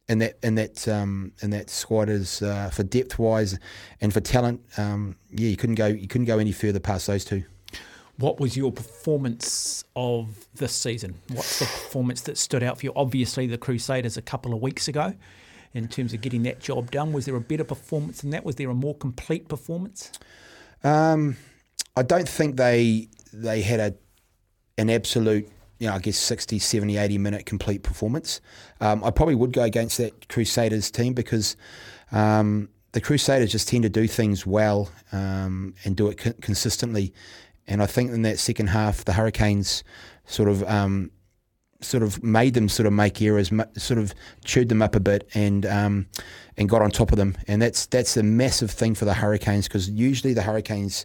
in 0.09 0.19
that 0.19 0.39
in 0.43 0.55
that 0.57 0.87
um, 0.89 1.33
in 1.43 1.51
that 1.51 1.71
squad 1.71 2.09
is 2.09 2.43
uh, 2.43 2.71
for 2.71 2.83
depth 2.83 3.19
wise 3.19 3.59
and 4.01 4.13
for 4.13 4.21
talent. 4.21 4.61
Um, 4.77 5.17
yeah, 5.31 5.49
you 5.49 5.57
couldn't 5.57 5.77
go 5.77 5.87
you 5.87 6.09
couldn't 6.09 6.27
go 6.27 6.39
any 6.39 6.53
further 6.53 6.81
past 6.81 7.07
those 7.07 7.25
two. 7.25 7.45
What 8.17 8.39
was 8.39 8.57
your 8.57 8.71
performance 8.71 9.85
of 9.97 10.47
this 10.55 10.73
season? 10.73 11.17
What's 11.33 11.59
the 11.59 11.65
performance 11.65 12.21
that 12.23 12.39
stood 12.39 12.63
out 12.63 12.79
for 12.79 12.87
you? 12.87 12.93
Obviously, 12.95 13.49
the 13.49 13.59
Crusaders 13.59 14.17
a 14.17 14.23
couple 14.23 14.55
of 14.55 14.63
weeks 14.63 14.87
ago, 14.87 15.15
in 15.73 15.89
terms 15.89 16.15
of 16.15 16.21
getting 16.21 16.45
that 16.45 16.61
job 16.61 16.91
done. 16.91 17.13
Was 17.13 17.25
there 17.27 17.35
a 17.35 17.41
better 17.41 17.65
performance 17.65 18.21
than 18.21 18.31
that? 18.31 18.45
Was 18.45 18.55
there 18.57 18.71
a 18.71 18.75
more 18.75 18.95
complete 18.95 19.49
performance? 19.49 20.13
Um, 20.85 21.37
I 21.97 22.03
don't 22.03 22.29
think 22.29 22.57
they 22.57 23.09
they 23.33 23.63
had 23.63 23.81
a 23.81 23.95
an 24.79 24.91
absolute 24.91 25.49
you 25.85 25.91
know, 25.91 25.97
I 25.97 25.99
guess 25.99 26.17
60, 26.17 26.59
70, 26.59 26.97
80 26.97 27.19
minute 27.19 27.45
complete 27.45 27.83
performance. 27.83 28.41
Um, 28.81 29.05
I 29.05 29.11
probably 29.11 29.35
would 29.35 29.53
go 29.53 29.63
against 29.65 29.99
that 29.99 30.31
Crusaders 30.31 30.91
team 30.91 31.13
because 31.13 31.59
um, 32.11 32.71
the 32.93 33.03
Crusaders 33.03 33.53
just 33.53 33.69
tend 33.69 33.83
to 33.83 33.91
do 33.91 34.09
things 34.09 34.47
well 34.47 34.91
um, 35.13 35.75
and 35.85 35.95
do 35.95 36.09
it 36.09 36.17
co- 36.17 36.33
consistently. 36.41 37.13
And 37.67 37.83
I 37.83 37.87
think 37.87 38.13
in 38.13 38.23
that 38.23 38.39
second 38.39 38.69
half, 38.69 39.05
the 39.05 39.13
Hurricanes 39.13 39.85
sort 40.25 40.49
of 40.49 40.65
um, 40.65 41.11
sort 41.85 42.03
of 42.03 42.23
made 42.23 42.55
them 42.55 42.69
sort 42.69 42.87
of 42.87 42.93
make 42.93 43.21
errors, 43.21 43.51
sort 43.77 43.99
of 43.99 44.15
chewed 44.45 44.69
them 44.69 44.83
up 44.83 44.95
a 44.95 45.01
bit, 45.01 45.29
and 45.35 45.67
um, 45.67 46.07
and 46.57 46.69
got 46.69 46.83
on 46.83 46.91
top 46.91 47.13
of 47.13 47.19
them. 47.19 47.37
And 47.49 47.61
that's 47.61 47.87
that's 47.87 48.17
a 48.17 48.23
massive 48.23 48.71
thing 48.71 48.95
for 48.95 49.05
the 49.05 49.15
Hurricanes 49.15 49.69
because 49.69 49.89
usually 49.91 50.35
the 50.35 50.43
Hurricanes 50.43 51.05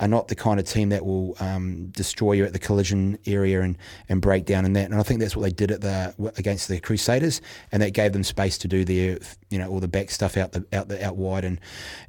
are 0.00 0.08
not 0.08 0.28
the 0.28 0.34
kind 0.34 0.60
of 0.60 0.66
team 0.66 0.90
that 0.90 1.04
will 1.04 1.36
um, 1.40 1.86
destroy 1.88 2.32
you 2.32 2.44
at 2.44 2.52
the 2.52 2.58
collision 2.58 3.18
area 3.26 3.62
and, 3.62 3.78
and 4.08 4.20
break 4.20 4.44
down 4.44 4.64
in 4.64 4.74
that. 4.74 4.90
And 4.90 4.94
I 4.94 5.02
think 5.02 5.20
that's 5.20 5.34
what 5.34 5.42
they 5.42 5.50
did 5.50 5.70
at 5.70 5.80
the 5.80 6.32
against 6.36 6.68
the 6.68 6.80
Crusaders, 6.80 7.40
and 7.72 7.82
that 7.82 7.92
gave 7.92 8.12
them 8.12 8.24
space 8.24 8.58
to 8.58 8.68
do 8.68 8.84
their 8.84 9.18
you 9.50 9.58
know 9.58 9.68
all 9.70 9.80
the 9.80 9.88
back 9.88 10.10
stuff 10.10 10.36
out 10.36 10.52
the 10.52 10.66
out 10.72 10.88
the 10.88 11.04
out 11.04 11.16
wide. 11.16 11.44
And 11.44 11.60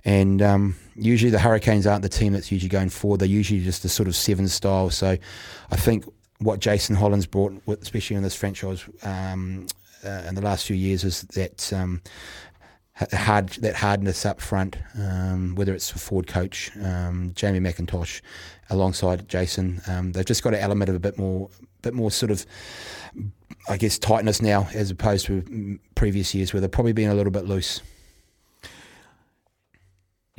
and 0.05 0.41
um, 0.41 0.75
usually 0.95 1.31
the 1.31 1.39
Hurricanes 1.39 1.85
aren't 1.85 2.03
the 2.03 2.09
team 2.09 2.33
that's 2.33 2.51
usually 2.51 2.69
going 2.69 2.89
forward. 2.89 3.19
They're 3.19 3.27
usually 3.27 3.63
just 3.63 3.83
a 3.85 3.89
sort 3.89 4.07
of 4.07 4.15
seven 4.15 4.47
style. 4.47 4.89
So 4.89 5.17
I 5.71 5.75
think 5.75 6.05
what 6.39 6.59
Jason 6.59 6.95
Holland's 6.95 7.25
brought, 7.25 7.61
especially 7.67 8.15
in 8.15 8.23
this 8.23 8.35
franchise 8.35 8.85
um, 9.03 9.67
uh, 10.05 10.23
in 10.27 10.35
the 10.35 10.41
last 10.41 10.65
few 10.65 10.75
years, 10.75 11.03
is 11.03 11.21
that 11.21 11.71
um, 11.73 12.01
hard 13.13 13.49
that 13.49 13.75
hardness 13.75 14.25
up 14.25 14.41
front. 14.41 14.77
Um, 14.99 15.55
whether 15.55 15.73
it's 15.73 15.91
a 15.91 15.99
Ford 15.99 16.27
coach 16.27 16.71
um, 16.83 17.31
Jamie 17.35 17.59
McIntosh 17.59 18.21
alongside 18.69 19.27
Jason, 19.27 19.81
um, 19.87 20.11
they've 20.11 20.25
just 20.25 20.43
got 20.43 20.53
an 20.53 20.59
element 20.59 20.89
of 20.89 20.95
a 20.95 20.99
bit 20.99 21.17
more, 21.17 21.49
bit 21.81 21.93
more 21.93 22.11
sort 22.11 22.31
of. 22.31 22.45
I 23.69 23.75
guess 23.75 23.99
tightness 23.99 24.41
now, 24.41 24.69
as 24.73 24.91
opposed 24.91 25.25
to 25.25 25.79
previous 25.95 26.33
years, 26.33 26.53
where 26.53 26.61
they've 26.61 26.71
probably 26.71 26.93
been 26.93 27.09
a 27.09 27.13
little 27.15 27.31
bit 27.31 27.45
loose 27.45 27.81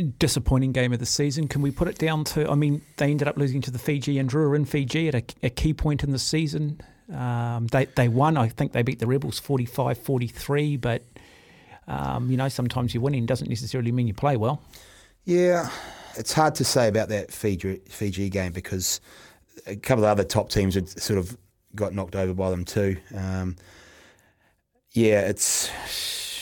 disappointing 0.03 0.73
game 0.73 0.93
of 0.93 0.99
the 0.99 1.07
season. 1.07 1.49
Can 1.49 1.63
we 1.63 1.71
put 1.71 1.89
it 1.89 1.99
down 1.99 2.25
to? 2.25 2.49
I 2.51 2.55
mean, 2.55 2.83
they 2.97 3.11
ended 3.11 3.29
up 3.29 3.37
losing 3.37 3.61
to 3.63 3.71
the 3.71 3.79
Fijian 3.79 4.29
Drua 4.29 4.57
in 4.57 4.65
Fiji 4.65 5.09
at 5.09 5.15
a, 5.15 5.23
a 5.43 5.51
key 5.51 5.75
point 5.75 6.05
in 6.05 6.13
the 6.13 6.19
season. 6.19 6.81
Um, 7.13 7.67
they 7.69 7.87
they 7.87 8.09
won. 8.09 8.37
I 8.37 8.49
think 8.49 8.73
they 8.73 8.83
beat 8.83 8.99
the 8.99 9.07
Rebels 9.07 9.41
45-43, 9.41 10.81
but 10.81 11.03
um, 11.87 12.31
you 12.31 12.37
know 12.37 12.49
sometimes 12.49 12.95
your 12.95 13.03
winning 13.03 13.27
doesn't 13.27 13.49
necessarily 13.49 13.93
mean 13.93 14.07
you 14.07 14.15
play 14.15 14.37
well. 14.37 14.63
Yeah, 15.25 15.69
it's 16.17 16.33
hard 16.33 16.55
to 16.57 16.65
say 16.65 16.89
about 16.89 17.09
that 17.09 17.33
Fiji 17.33 17.81
Fiji 17.89 18.29
game 18.29 18.53
because 18.53 19.01
a 19.67 19.77
couple 19.77 20.05
of 20.05 20.11
other 20.11 20.25
top 20.25 20.51
teams 20.51 20.75
had 20.75 20.89
sort 20.89 21.19
of 21.19 21.37
got 21.75 21.95
knocked 21.95 22.15
over 22.15 22.35
by 22.35 22.51
them 22.51 22.65
too. 22.65 22.99
Um, 23.15 23.57
yeah, 24.93 25.21
it's 25.21 25.69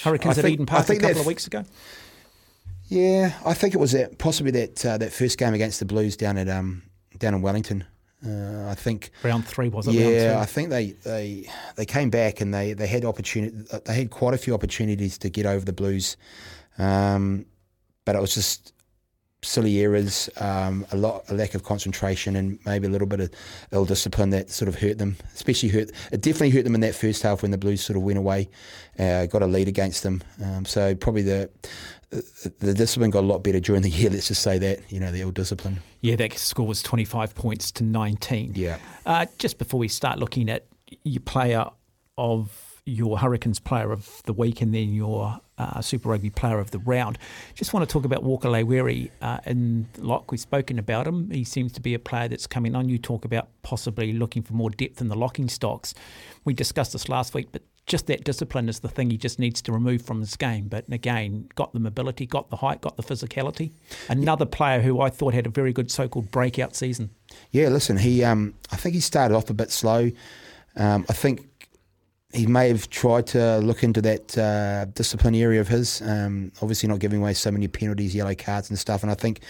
Hurricanes 0.03 0.38
I 0.38 0.40
at 0.40 0.45
think, 0.45 0.55
Eden 0.55 0.66
Park 0.66 0.88
a 0.88 0.97
couple 0.97 1.21
of 1.21 1.27
weeks 1.27 1.47
ago. 1.47 1.64
Yeah, 2.88 3.33
I 3.44 3.55
think 3.55 3.75
it 3.75 3.79
was 3.79 3.92
that 3.92 4.18
possibly 4.18 4.53
that 4.53 4.85
uh, 4.85 4.99
that 4.99 5.12
first 5.12 5.38
game 5.38 5.55
against 5.55 5.81
the 5.81 5.87
Blues 5.87 6.16
down 6.16 6.38
at 6.38 6.49
um, 6.49 6.83
down 7.18 7.35
in 7.35 7.42
Wellington. 7.42 7.85
Uh, 8.25 8.68
I 8.70 8.75
think 8.75 9.11
round 9.22 9.46
three 9.46 9.68
was 9.68 9.87
it? 9.88 9.94
Yeah, 9.94 10.38
I 10.40 10.46
think 10.46 10.70
they, 10.70 10.92
they 10.92 11.49
they 11.77 11.85
came 11.85 12.11
back 12.11 12.40
and 12.40 12.53
they, 12.53 12.72
they 12.72 12.87
had 12.87 13.05
opportunity. 13.05 13.57
They 13.85 13.94
had 13.94 14.11
quite 14.11 14.35
a 14.35 14.38
few 14.38 14.55
opportunities 14.55 15.18
to 15.18 15.29
get 15.29 15.46
over 15.46 15.64
the 15.64 15.72
Blues, 15.72 16.16
um, 16.79 17.44
but 18.05 18.16
it 18.16 18.20
was 18.20 18.35
just 18.35 18.72
silly 19.42 19.79
errors, 19.81 20.29
um, 20.38 20.85
a 20.92 20.96
lot, 20.96 21.25
a 21.29 21.35
lack 21.35 21.55
of 21.55 21.62
concentration, 21.62 22.37
and 22.37 22.59
maybe 22.64 22.87
a 22.87 22.90
little 22.90 23.07
bit 23.07 23.20
of 23.20 23.31
ill 23.70 23.85
discipline 23.85 24.31
that 24.31 24.51
sort 24.51 24.68
of 24.68 24.77
hurt 24.77 24.99
them. 24.99 25.16
Especially 25.35 25.68
hurt, 25.68 25.90
it 26.11 26.20
definitely 26.20 26.51
hurt 26.51 26.64
them 26.64 26.75
in 26.75 26.81
that 26.81 26.94
first 26.94 27.22
half 27.22 27.42
when 27.42 27.51
the 27.51 27.59
Blues 27.59 27.83
sort 27.83 27.96
of 27.96 28.03
went 28.03 28.18
away, 28.18 28.49
uh, 28.99 29.27
got 29.27 29.42
a 29.42 29.46
lead 29.46 29.68
against 29.68 30.03
them. 30.03 30.22
Um, 30.42 30.64
so 30.64 30.94
probably 30.94 31.22
the 31.22 31.51
the 32.11 32.75
discipline 32.75 33.11
got 33.11 33.21
a 33.21 33.27
lot 33.27 33.42
better 33.42 33.61
during 33.61 33.83
the 33.83 33.90
year. 33.90 34.11
Let's 34.11 34.29
just 34.29 34.42
say 34.42 34.59
that 34.59 34.92
you 34.92 35.01
know 35.01 35.11
the 35.11 35.25
old 35.25 35.35
discipline. 35.35 35.81
Yeah, 36.01 36.16
that 36.16 36.33
score 36.35 36.66
was 36.66 36.83
twenty 36.83 37.05
five 37.05 37.35
points 37.35 37.71
to 37.73 37.85
nineteen. 37.85 38.53
Yeah. 38.55 38.79
Uh, 39.05 39.27
just 39.38 39.59
before 39.59 39.81
we 39.81 39.88
start 39.88 40.19
looking 40.19 40.49
at 40.49 40.66
your 41.05 41.21
player 41.21 41.66
of 42.16 42.77
your 42.87 43.19
Hurricanes 43.19 43.59
player 43.59 43.90
of 43.90 44.23
the 44.27 44.33
week 44.33 44.61
and 44.61 44.73
then 44.73 44.95
your 44.95 45.40
uh, 45.59 45.81
Super 45.81 46.11
Rugby 46.11 46.31
player 46.31 46.61
of 46.61 46.71
the 46.71 46.79
round. 46.79 47.19
Just 47.55 47.75
want 47.75 47.87
to 47.87 47.92
talk 47.92 48.05
about 48.05 48.23
Walker-Leawere. 48.23 49.11
Uh, 49.21 49.38
and 49.45 49.87
lock. 49.99 50.31
we've 50.31 50.40
spoken 50.40 50.79
about 50.79 51.07
him, 51.07 51.29
he 51.31 51.42
seems 51.42 51.73
to 51.73 51.81
be 51.81 51.95
a 51.95 51.99
player 51.99 52.29
that's 52.29 52.47
coming 52.47 52.77
on. 52.77 52.88
You 52.88 52.99
talk 52.99 53.25
about 53.25 53.49
possibly 53.62 54.12
looking 54.12 54.42
for 54.42 54.53
more 54.55 54.71
depth 54.71 55.01
in 55.01 55.09
the 55.09 55.16
locking 55.16 55.49
stocks. 55.49 55.95
We 56.45 56.55
discussed 56.55 56.92
this 56.92 57.09
last 57.09 57.35
week, 57.35 57.49
but 57.51 57.62
just 57.87 58.09
that 58.09 58.25
discipline 58.25 58.68
is 58.68 58.81
the 58.81 58.88
thing 58.88 59.11
he 59.11 59.16
just 59.16 59.38
needs 59.38 59.62
to 59.62 59.72
remove 59.72 60.03
from 60.03 60.20
his 60.20 60.37
game. 60.37 60.66
But 60.68 60.92
again, 60.92 61.49
got 61.55 61.72
the 61.72 61.81
mobility, 61.81 62.27
got 62.27 62.51
the 62.51 62.57
height, 62.57 62.81
got 62.81 62.96
the 62.96 63.03
physicality. 63.03 63.70
Another 64.09 64.44
player 64.44 64.81
who 64.81 65.01
I 65.01 65.09
thought 65.09 65.35
had 65.35 65.46
a 65.46 65.51
very 65.51 65.72
good 65.72 65.90
so-called 65.90 66.31
breakout 66.31 66.75
season. 66.75 67.11
Yeah, 67.53 67.68
listen, 67.68 67.96
he 67.96 68.25
um, 68.25 68.55
I 68.72 68.77
think 68.77 68.94
he 68.94 69.01
started 69.01 69.35
off 69.35 69.49
a 69.51 69.55
bit 69.55 69.70
slow. 69.70 70.11
Um, 70.77 71.07
I 71.09 71.12
think 71.12 71.49
he 72.33 72.46
may 72.46 72.68
have 72.68 72.90
tried 72.90 73.27
to 73.29 73.59
look 73.59 73.83
into 73.83 74.03
that 74.03 74.37
uh, 74.37 74.87
discipline 74.87 75.35
area 75.35 75.61
of 75.61 75.68
his. 75.68 76.03
Um, 76.03 76.53
obviously, 76.61 76.88
not 76.88 76.99
giving 76.99 77.20
away 77.20 77.35
so 77.35 77.51
many 77.51 77.68
penalties, 77.68 78.14
yellow 78.14 78.35
cards, 78.35 78.68
and 78.68 78.79
stuff. 78.79 79.03
And 79.03 79.12
I 79.12 79.14
think 79.14 79.40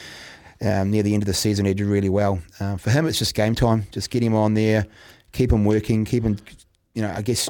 um, 0.61 0.90
near 0.90 1.03
the 1.03 1.14
end 1.14 1.22
of 1.22 1.27
the 1.27 1.35
season, 1.35 1.64
he 1.64 1.72
did 1.72 1.87
really 1.87 2.11
well. 2.11 2.40
Uh, 2.61 2.77
for 2.77 2.90
him, 2.90 3.07
it's 3.07 3.18
just 3.18 3.35
game 3.35 3.55
time. 3.55 3.87
Just 3.92 4.11
get 4.11 4.22
him 4.22 4.35
on 4.35 4.55
there, 4.55 4.87
keep 5.33 5.51
him 5.51 5.64
working, 5.64 6.05
keep 6.05 6.22
him 6.22 6.37
you 6.96 7.02
know, 7.02 7.12
I 7.14 7.22
guess 7.22 7.48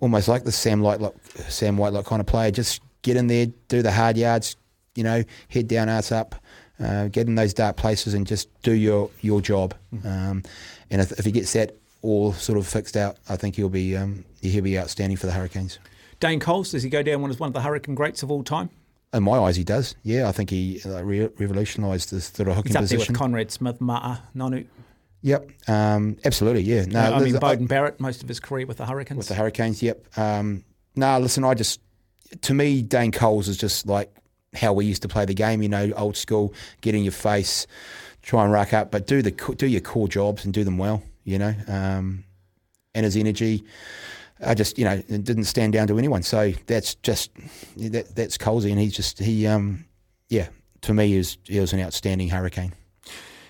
almost 0.00 0.28
like 0.28 0.44
the 0.44 0.52
Sam 0.52 0.80
Whitelock, 0.82 1.14
Sam 1.48 1.76
Whitelock 1.76 2.04
kind 2.06 2.20
of 2.20 2.26
player. 2.26 2.50
Just 2.52 2.80
get 3.02 3.16
in 3.16 3.26
there, 3.26 3.46
do 3.68 3.82
the 3.82 3.90
hard 3.90 4.16
yards, 4.16 4.56
you 4.94 5.02
know, 5.02 5.24
head 5.48 5.66
down, 5.66 5.88
ass 5.88 6.12
up, 6.12 6.34
Uh, 6.78 7.08
get 7.08 7.26
in 7.28 7.34
those 7.36 7.54
dark 7.54 7.76
places 7.76 8.12
and 8.14 8.26
just 8.26 8.48
do 8.62 8.72
your 8.72 9.08
your 9.20 9.40
job. 9.40 9.74
Um, 10.04 10.42
and 10.90 11.00
if, 11.00 11.12
if 11.18 11.24
he 11.24 11.32
gets 11.32 11.52
that 11.54 11.74
all 12.02 12.32
sort 12.32 12.58
of 12.58 12.66
fixed 12.66 12.96
out, 12.96 13.16
I 13.28 13.36
think 13.36 13.56
he'll 13.56 13.68
be 13.68 13.96
um, 13.96 14.24
he'll 14.42 14.64
be 14.64 14.78
outstanding 14.78 15.16
for 15.16 15.26
the 15.26 15.32
Hurricanes. 15.32 15.78
Dane 16.20 16.40
Coles, 16.40 16.70
does 16.72 16.82
he 16.82 16.90
go 16.90 17.02
down 17.02 17.28
as 17.30 17.38
one 17.40 17.48
of 17.48 17.54
the 17.54 17.60
Hurricane 17.62 17.94
greats 17.94 18.22
of 18.22 18.30
all 18.30 18.42
time? 18.44 18.68
In 19.14 19.22
my 19.22 19.38
eyes, 19.38 19.56
he 19.56 19.64
does. 19.64 19.94
Yeah, 20.02 20.28
I 20.28 20.32
think 20.32 20.50
he 20.50 20.80
uh, 20.86 21.04
re- 21.04 21.28
revolutionised 21.38 22.10
the 22.10 22.20
sort 22.20 22.48
of 22.48 22.56
hooking 22.56 22.70
He's 22.70 22.76
up 22.76 22.82
position. 22.82 22.98
there 22.98 23.12
with 23.12 23.18
Conrad 23.18 23.50
Smith, 23.50 23.78
Ma'a, 23.80 24.20
Nonu. 24.34 24.64
Yep, 25.22 25.50
um, 25.68 26.16
absolutely. 26.24 26.62
Yeah, 26.62 26.84
no, 26.84 27.00
I 27.00 27.20
mean, 27.20 27.34
Beauden 27.34 27.68
Barrett, 27.68 28.00
most 28.00 28.22
of 28.22 28.28
his 28.28 28.40
career 28.40 28.66
with 28.66 28.78
the 28.78 28.86
Hurricanes. 28.86 29.18
with 29.18 29.28
the 29.28 29.34
Hurricanes. 29.34 29.82
Yep. 29.82 30.18
Um, 30.18 30.64
no, 30.96 31.18
listen, 31.18 31.44
I 31.44 31.54
just 31.54 31.80
to 32.40 32.54
me, 32.54 32.82
Dane 32.82 33.12
Coles 33.12 33.48
is 33.48 33.56
just 33.56 33.86
like 33.86 34.12
how 34.54 34.72
we 34.72 34.84
used 34.84 35.02
to 35.02 35.08
play 35.08 35.24
the 35.24 35.34
game. 35.34 35.62
You 35.62 35.68
know, 35.68 35.92
old 35.96 36.16
school, 36.16 36.54
get 36.80 36.94
in 36.94 37.02
your 37.02 37.12
face, 37.12 37.66
try 38.22 38.44
and 38.44 38.52
rack 38.52 38.72
up, 38.72 38.90
but 38.90 39.06
do 39.06 39.22
the 39.22 39.30
do 39.56 39.66
your 39.66 39.80
core 39.80 40.08
jobs 40.08 40.44
and 40.44 40.52
do 40.52 40.64
them 40.64 40.78
well. 40.78 41.02
You 41.24 41.38
know, 41.38 41.54
um, 41.68 42.24
and 42.94 43.04
his 43.04 43.16
energy. 43.16 43.64
I 44.44 44.54
just, 44.54 44.76
you 44.76 44.84
know, 44.84 45.00
it 45.08 45.22
didn't 45.22 45.44
stand 45.44 45.72
down 45.72 45.86
to 45.86 45.98
anyone. 45.98 46.24
So 46.24 46.52
that's 46.66 46.96
just 46.96 47.30
that, 47.76 48.16
that's 48.16 48.36
Colesy, 48.36 48.72
and 48.72 48.80
he's 48.80 48.94
just 48.96 49.20
he, 49.20 49.46
um, 49.46 49.84
yeah, 50.30 50.48
to 50.80 50.92
me, 50.92 51.14
is 51.14 51.38
he 51.44 51.60
was 51.60 51.72
an 51.72 51.80
outstanding 51.80 52.28
Hurricane. 52.28 52.72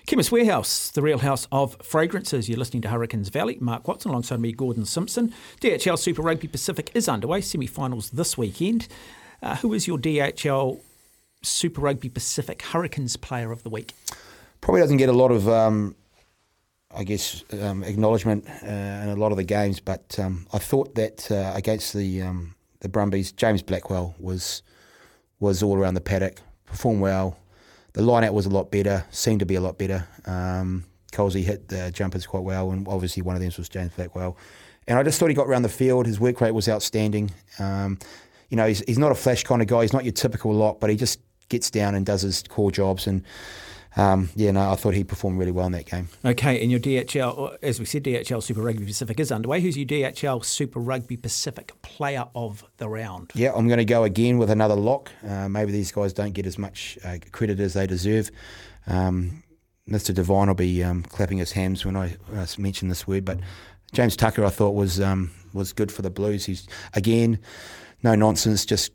Chemist 0.06 0.32
Warehouse, 0.32 0.90
the 0.90 1.02
real 1.02 1.18
house 1.18 1.46
of 1.52 1.76
fragrances. 1.82 2.48
You're 2.48 2.58
listening 2.58 2.82
to 2.82 2.88
Hurricanes 2.88 3.28
Valley. 3.28 3.58
Mark 3.60 3.86
Watson 3.86 4.10
alongside 4.10 4.40
me, 4.40 4.52
Gordon 4.52 4.84
Simpson. 4.84 5.32
DHL 5.60 5.98
Super 5.98 6.22
Rugby 6.22 6.48
Pacific 6.48 6.90
is 6.94 7.08
underway. 7.08 7.40
Semi 7.40 7.66
finals 7.66 8.10
this 8.10 8.36
weekend. 8.36 8.88
Uh, 9.42 9.56
who 9.56 9.72
is 9.72 9.86
your 9.86 9.98
DHL 9.98 10.80
Super 11.42 11.80
Rugby 11.80 12.08
Pacific 12.08 12.62
Hurricanes 12.62 13.16
player 13.16 13.52
of 13.52 13.62
the 13.62 13.70
week? 13.70 13.94
probably 14.62 14.80
doesn't 14.80 14.96
get 14.96 15.10
a 15.10 15.12
lot 15.12 15.30
of, 15.30 15.46
um, 15.48 15.94
I 16.94 17.04
guess, 17.04 17.44
um, 17.60 17.84
acknowledgement 17.84 18.48
uh, 18.48 19.02
in 19.02 19.08
a 19.10 19.16
lot 19.16 19.32
of 19.32 19.36
the 19.36 19.44
games. 19.44 19.80
But 19.80 20.18
um, 20.18 20.46
I 20.54 20.58
thought 20.58 20.94
that 20.94 21.30
uh, 21.30 21.52
against 21.54 21.92
the 21.92 22.22
um, 22.22 22.54
the 22.80 22.88
Brumbies, 22.88 23.32
James 23.32 23.62
Blackwell 23.62 24.14
was 24.18 24.62
was 25.38 25.62
all 25.62 25.76
around 25.76 25.94
the 25.94 26.00
paddock, 26.00 26.40
performed 26.64 27.02
well. 27.02 27.36
The 27.94 28.02
line 28.02 28.24
out 28.24 28.34
was 28.34 28.46
a 28.46 28.50
lot 28.50 28.70
better, 28.70 29.04
seemed 29.10 29.40
to 29.40 29.46
be 29.46 29.54
a 29.54 29.60
lot 29.60 29.78
better. 29.78 30.06
Um, 30.24 30.84
Colesy 31.12 31.44
hit 31.44 31.68
the 31.68 31.90
jumpers 31.90 32.26
quite 32.26 32.42
well, 32.42 32.70
and 32.70 32.88
obviously 32.88 33.22
one 33.22 33.36
of 33.36 33.42
them 33.42 33.52
was 33.56 33.68
James 33.68 33.92
Blackwell. 33.94 34.36
And 34.88 34.98
I 34.98 35.02
just 35.02 35.20
thought 35.20 35.28
he 35.28 35.34
got 35.34 35.46
around 35.46 35.62
the 35.62 35.68
field. 35.68 36.06
His 36.06 36.18
work 36.18 36.40
rate 36.40 36.52
was 36.52 36.68
outstanding. 36.68 37.30
Um, 37.58 37.98
you 38.48 38.56
know, 38.56 38.66
he's, 38.66 38.80
he's 38.86 38.98
not 38.98 39.12
a 39.12 39.14
flash 39.14 39.44
kind 39.44 39.62
of 39.62 39.68
guy. 39.68 39.82
He's 39.82 39.92
not 39.92 40.04
your 40.04 40.12
typical 40.12 40.52
lock, 40.52 40.80
but 40.80 40.90
he 40.90 40.96
just 40.96 41.20
gets 41.48 41.70
down 41.70 41.94
and 41.94 42.04
does 42.04 42.22
his 42.22 42.42
core 42.42 42.72
jobs. 42.72 43.06
And 43.06 43.22
um, 43.96 44.30
yeah, 44.34 44.50
no, 44.52 44.70
I 44.70 44.76
thought 44.76 44.94
he 44.94 45.04
performed 45.04 45.38
really 45.38 45.52
well 45.52 45.66
in 45.66 45.72
that 45.72 45.86
game. 45.86 46.08
Okay, 46.24 46.62
and 46.62 46.70
your 46.70 46.80
DHL, 46.80 47.58
as 47.62 47.78
we 47.78 47.84
said, 47.84 48.04
DHL 48.04 48.42
Super 48.42 48.62
Rugby 48.62 48.86
Pacific 48.86 49.20
is 49.20 49.30
underway. 49.30 49.60
Who's 49.60 49.76
your 49.76 49.86
DHL 49.86 50.44
Super 50.44 50.80
Rugby 50.80 51.16
Pacific 51.16 51.72
player 51.82 52.26
of 52.34 52.64
the 52.78 52.88
round? 52.88 53.32
Yeah, 53.34 53.52
I'm 53.54 53.68
going 53.68 53.78
to 53.78 53.84
go 53.84 54.04
again 54.04 54.38
with 54.38 54.50
another 54.50 54.74
lock. 54.74 55.10
Uh, 55.26 55.48
maybe 55.48 55.72
these 55.72 55.92
guys 55.92 56.12
don't 56.12 56.32
get 56.32 56.46
as 56.46 56.58
much 56.58 56.98
uh, 57.04 57.18
credit 57.32 57.60
as 57.60 57.74
they 57.74 57.86
deserve. 57.86 58.30
Um, 58.86 59.42
Mr. 59.88 60.14
Devine 60.14 60.48
will 60.48 60.54
be 60.54 60.82
um, 60.82 61.02
clapping 61.02 61.38
his 61.38 61.52
hands 61.52 61.84
when 61.84 61.96
I 61.96 62.16
uh, 62.34 62.46
mention 62.56 62.88
this 62.88 63.06
word, 63.06 63.24
but 63.24 63.40
James 63.92 64.16
Tucker 64.16 64.44
I 64.44 64.48
thought 64.48 64.74
was 64.74 65.00
um, 65.00 65.30
was 65.52 65.72
good 65.72 65.92
for 65.92 66.02
the 66.02 66.10
Blues. 66.10 66.46
He's 66.46 66.66
again 66.94 67.38
no 68.02 68.14
nonsense, 68.14 68.64
just 68.64 68.92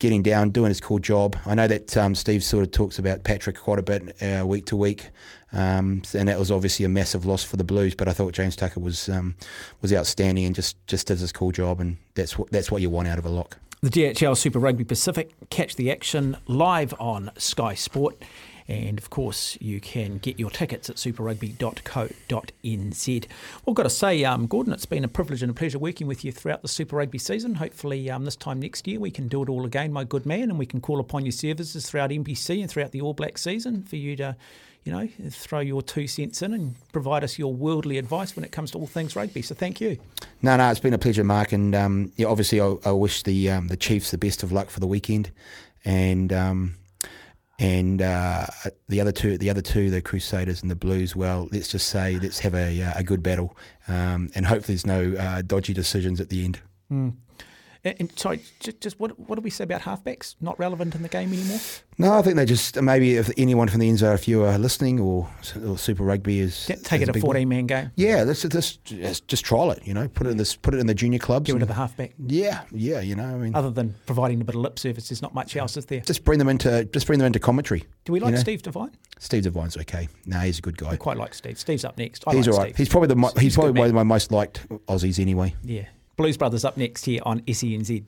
getting 0.00 0.22
down, 0.22 0.50
doing 0.50 0.70
his 0.70 0.80
cool 0.80 0.98
job. 0.98 1.36
I 1.46 1.54
know 1.54 1.68
that 1.68 1.96
um, 1.96 2.16
Steve 2.16 2.42
sort 2.42 2.64
of 2.64 2.72
talks 2.72 2.98
about 2.98 3.22
Patrick 3.22 3.56
quite 3.56 3.78
a 3.78 3.82
bit 3.82 4.20
uh, 4.20 4.44
week 4.44 4.66
to 4.66 4.76
week, 4.76 5.10
um, 5.52 6.02
and 6.12 6.28
that 6.28 6.38
was 6.38 6.50
obviously 6.50 6.84
a 6.84 6.88
massive 6.88 7.24
loss 7.24 7.44
for 7.44 7.56
the 7.56 7.64
Blues. 7.64 7.94
But 7.94 8.08
I 8.08 8.12
thought 8.12 8.32
James 8.32 8.56
Tucker 8.56 8.80
was 8.80 9.08
um, 9.08 9.36
was 9.80 9.92
outstanding 9.92 10.44
and 10.46 10.54
just 10.54 10.84
just 10.88 11.06
did 11.06 11.20
his 11.20 11.30
cool 11.30 11.52
job, 11.52 11.80
and 11.80 11.98
that's 12.14 12.36
what 12.36 12.50
that's 12.50 12.70
what 12.72 12.82
you 12.82 12.90
want 12.90 13.06
out 13.06 13.18
of 13.18 13.26
a 13.26 13.30
lock. 13.30 13.58
The 13.82 13.90
DHL 13.90 14.36
Super 14.36 14.58
Rugby 14.58 14.84
Pacific. 14.84 15.32
Catch 15.48 15.76
the 15.76 15.90
action 15.90 16.36
live 16.46 16.92
on 16.98 17.30
Sky 17.38 17.74
Sport. 17.74 18.22
And 18.70 18.98
of 18.98 19.10
course, 19.10 19.58
you 19.60 19.80
can 19.80 20.18
get 20.18 20.38
your 20.38 20.48
tickets 20.48 20.88
at 20.88 20.94
superrugby.co.nz. 20.94 23.26
Well, 23.28 23.72
I've 23.72 23.74
got 23.74 23.82
to 23.82 23.90
say, 23.90 24.24
um, 24.24 24.46
Gordon, 24.46 24.72
it's 24.72 24.86
been 24.86 25.02
a 25.02 25.08
privilege 25.08 25.42
and 25.42 25.50
a 25.50 25.54
pleasure 25.54 25.80
working 25.80 26.06
with 26.06 26.24
you 26.24 26.30
throughout 26.30 26.62
the 26.62 26.68
Super 26.68 26.94
Rugby 26.94 27.18
season. 27.18 27.56
Hopefully, 27.56 28.08
um, 28.08 28.24
this 28.24 28.36
time 28.36 28.60
next 28.60 28.86
year, 28.86 29.00
we 29.00 29.10
can 29.10 29.26
do 29.26 29.42
it 29.42 29.48
all 29.48 29.64
again, 29.64 29.92
my 29.92 30.04
good 30.04 30.24
man, 30.24 30.50
and 30.50 30.56
we 30.56 30.66
can 30.66 30.80
call 30.80 31.00
upon 31.00 31.24
your 31.24 31.32
services 31.32 31.90
throughout 31.90 32.10
NPC 32.10 32.60
and 32.60 32.70
throughout 32.70 32.92
the 32.92 33.00
All 33.00 33.12
Black 33.12 33.38
season 33.38 33.82
for 33.82 33.96
you 33.96 34.14
to, 34.14 34.36
you 34.84 34.92
know, 34.92 35.08
throw 35.30 35.58
your 35.58 35.82
two 35.82 36.06
cents 36.06 36.40
in 36.40 36.54
and 36.54 36.76
provide 36.92 37.24
us 37.24 37.40
your 37.40 37.52
worldly 37.52 37.98
advice 37.98 38.36
when 38.36 38.44
it 38.44 38.52
comes 38.52 38.70
to 38.70 38.78
all 38.78 38.86
things 38.86 39.16
rugby. 39.16 39.42
So 39.42 39.56
thank 39.56 39.80
you. 39.80 39.98
No, 40.42 40.56
no, 40.56 40.70
it's 40.70 40.78
been 40.78 40.94
a 40.94 40.98
pleasure, 40.98 41.24
Mark, 41.24 41.50
and 41.50 41.74
um, 41.74 42.12
yeah, 42.14 42.28
obviously 42.28 42.60
I, 42.60 42.76
I 42.84 42.92
wish 42.92 43.24
the 43.24 43.50
um, 43.50 43.66
the 43.66 43.76
Chiefs 43.76 44.12
the 44.12 44.18
best 44.18 44.44
of 44.44 44.52
luck 44.52 44.70
for 44.70 44.78
the 44.78 44.86
weekend, 44.86 45.32
and 45.84 46.32
um, 46.32 46.76
and 47.60 48.00
uh, 48.00 48.46
the 48.88 49.00
other 49.00 49.12
two, 49.12 49.36
the 49.38 49.50
other 49.50 49.60
two, 49.60 49.90
the 49.90 50.00
Crusaders 50.00 50.62
and 50.62 50.70
the 50.70 50.74
Blues. 50.76 51.14
Well, 51.14 51.48
let's 51.52 51.68
just 51.68 51.88
say 51.88 52.18
let's 52.18 52.40
have 52.40 52.54
a 52.54 52.82
uh, 52.82 52.92
a 52.96 53.04
good 53.04 53.22
battle, 53.22 53.56
um, 53.86 54.30
and 54.34 54.46
hopefully 54.46 54.74
there's 54.74 54.86
no 54.86 55.14
uh, 55.16 55.42
dodgy 55.42 55.74
decisions 55.74 56.20
at 56.20 56.30
the 56.30 56.44
end. 56.44 56.58
And, 57.82 57.96
and 57.98 58.18
sorry, 58.18 58.40
just, 58.60 58.80
just 58.80 59.00
what 59.00 59.18
what 59.18 59.36
do 59.36 59.40
we 59.42 59.48
say 59.50 59.64
about 59.64 59.80
halfbacks? 59.82 60.34
Not 60.40 60.58
relevant 60.58 60.94
in 60.94 61.02
the 61.02 61.08
game 61.08 61.32
anymore. 61.32 61.60
No, 61.96 62.14
I 62.18 62.22
think 62.22 62.36
they 62.36 62.44
just 62.44 62.80
maybe 62.80 63.16
if 63.16 63.30
anyone 63.38 63.68
from 63.68 63.80
the 63.80 63.90
Enzo, 63.90 64.14
if 64.14 64.26
you 64.28 64.44
are 64.44 64.58
listening, 64.58 65.00
or, 65.00 65.28
or 65.66 65.78
Super 65.78 66.02
Rugby 66.02 66.40
is 66.40 66.66
Take 66.84 67.02
is 67.02 67.08
it 67.08 67.16
a 67.16 67.20
fourteen 67.20 67.48
man 67.48 67.66
game. 67.66 67.90
Yeah, 67.96 68.22
let's 68.24 68.42
just 68.42 68.84
just 68.84 69.28
just 69.28 69.44
trial 69.44 69.70
it. 69.70 69.86
You 69.86 69.94
know, 69.94 70.08
put 70.08 70.26
it 70.26 70.30
in 70.30 70.36
this, 70.36 70.54
put 70.56 70.74
it 70.74 70.78
in 70.80 70.86
the 70.86 70.94
junior 70.94 71.18
clubs. 71.18 71.46
Get 71.46 71.54
rid 71.54 71.62
of 71.62 71.68
the 71.68 71.74
halfback. 71.74 72.12
yeah, 72.26 72.62
yeah. 72.70 73.00
You 73.00 73.16
know, 73.16 73.24
I 73.24 73.34
mean, 73.36 73.54
Other 73.54 73.70
than 73.70 73.94
providing 74.06 74.40
a 74.40 74.44
bit 74.44 74.54
of 74.54 74.60
lip 74.60 74.78
service, 74.78 75.08
there's 75.08 75.22
not 75.22 75.34
much 75.34 75.56
else, 75.56 75.76
is 75.76 75.86
there? 75.86 76.00
just 76.00 76.24
bring 76.24 76.38
them 76.38 76.48
into 76.48 76.84
just 76.86 77.06
bring 77.06 77.18
them 77.18 77.26
into 77.26 77.38
commentary. 77.40 77.84
Do 78.04 78.12
we 78.12 78.18
you 78.18 78.24
like 78.26 78.34
know? 78.34 78.40
Steve 78.40 78.62
Devine? 78.62 78.96
Steve 79.18 79.42
Devine's 79.44 79.76
okay. 79.78 80.08
No, 80.26 80.38
he's 80.40 80.58
a 80.58 80.62
good 80.62 80.76
guy. 80.78 80.90
I 80.90 80.96
quite 80.96 81.16
like 81.16 81.32
Steve. 81.34 81.58
Steve's 81.58 81.84
up 81.84 81.96
next. 81.98 82.24
I 82.26 82.34
He's 82.34 82.46
like 82.46 82.54
all 82.54 82.62
right. 82.62 82.68
Steve. 82.68 82.76
He's 82.78 82.88
probably 82.88 83.08
the 83.08 83.16
mo- 83.16 83.30
he's, 83.34 83.40
He's 83.42 83.54
probably 83.54 83.78
one 83.78 83.88
of 83.88 83.94
my 83.94 84.02
most 84.02 84.32
liked 84.32 84.66
Aussies 84.86 85.18
anyway. 85.18 85.54
yeah. 85.64 85.84
Blues 86.20 86.36
Brothers 86.36 86.66
up 86.66 86.76
next 86.76 87.06
here 87.06 87.22
on 87.24 87.40
SENZ. 87.48 87.98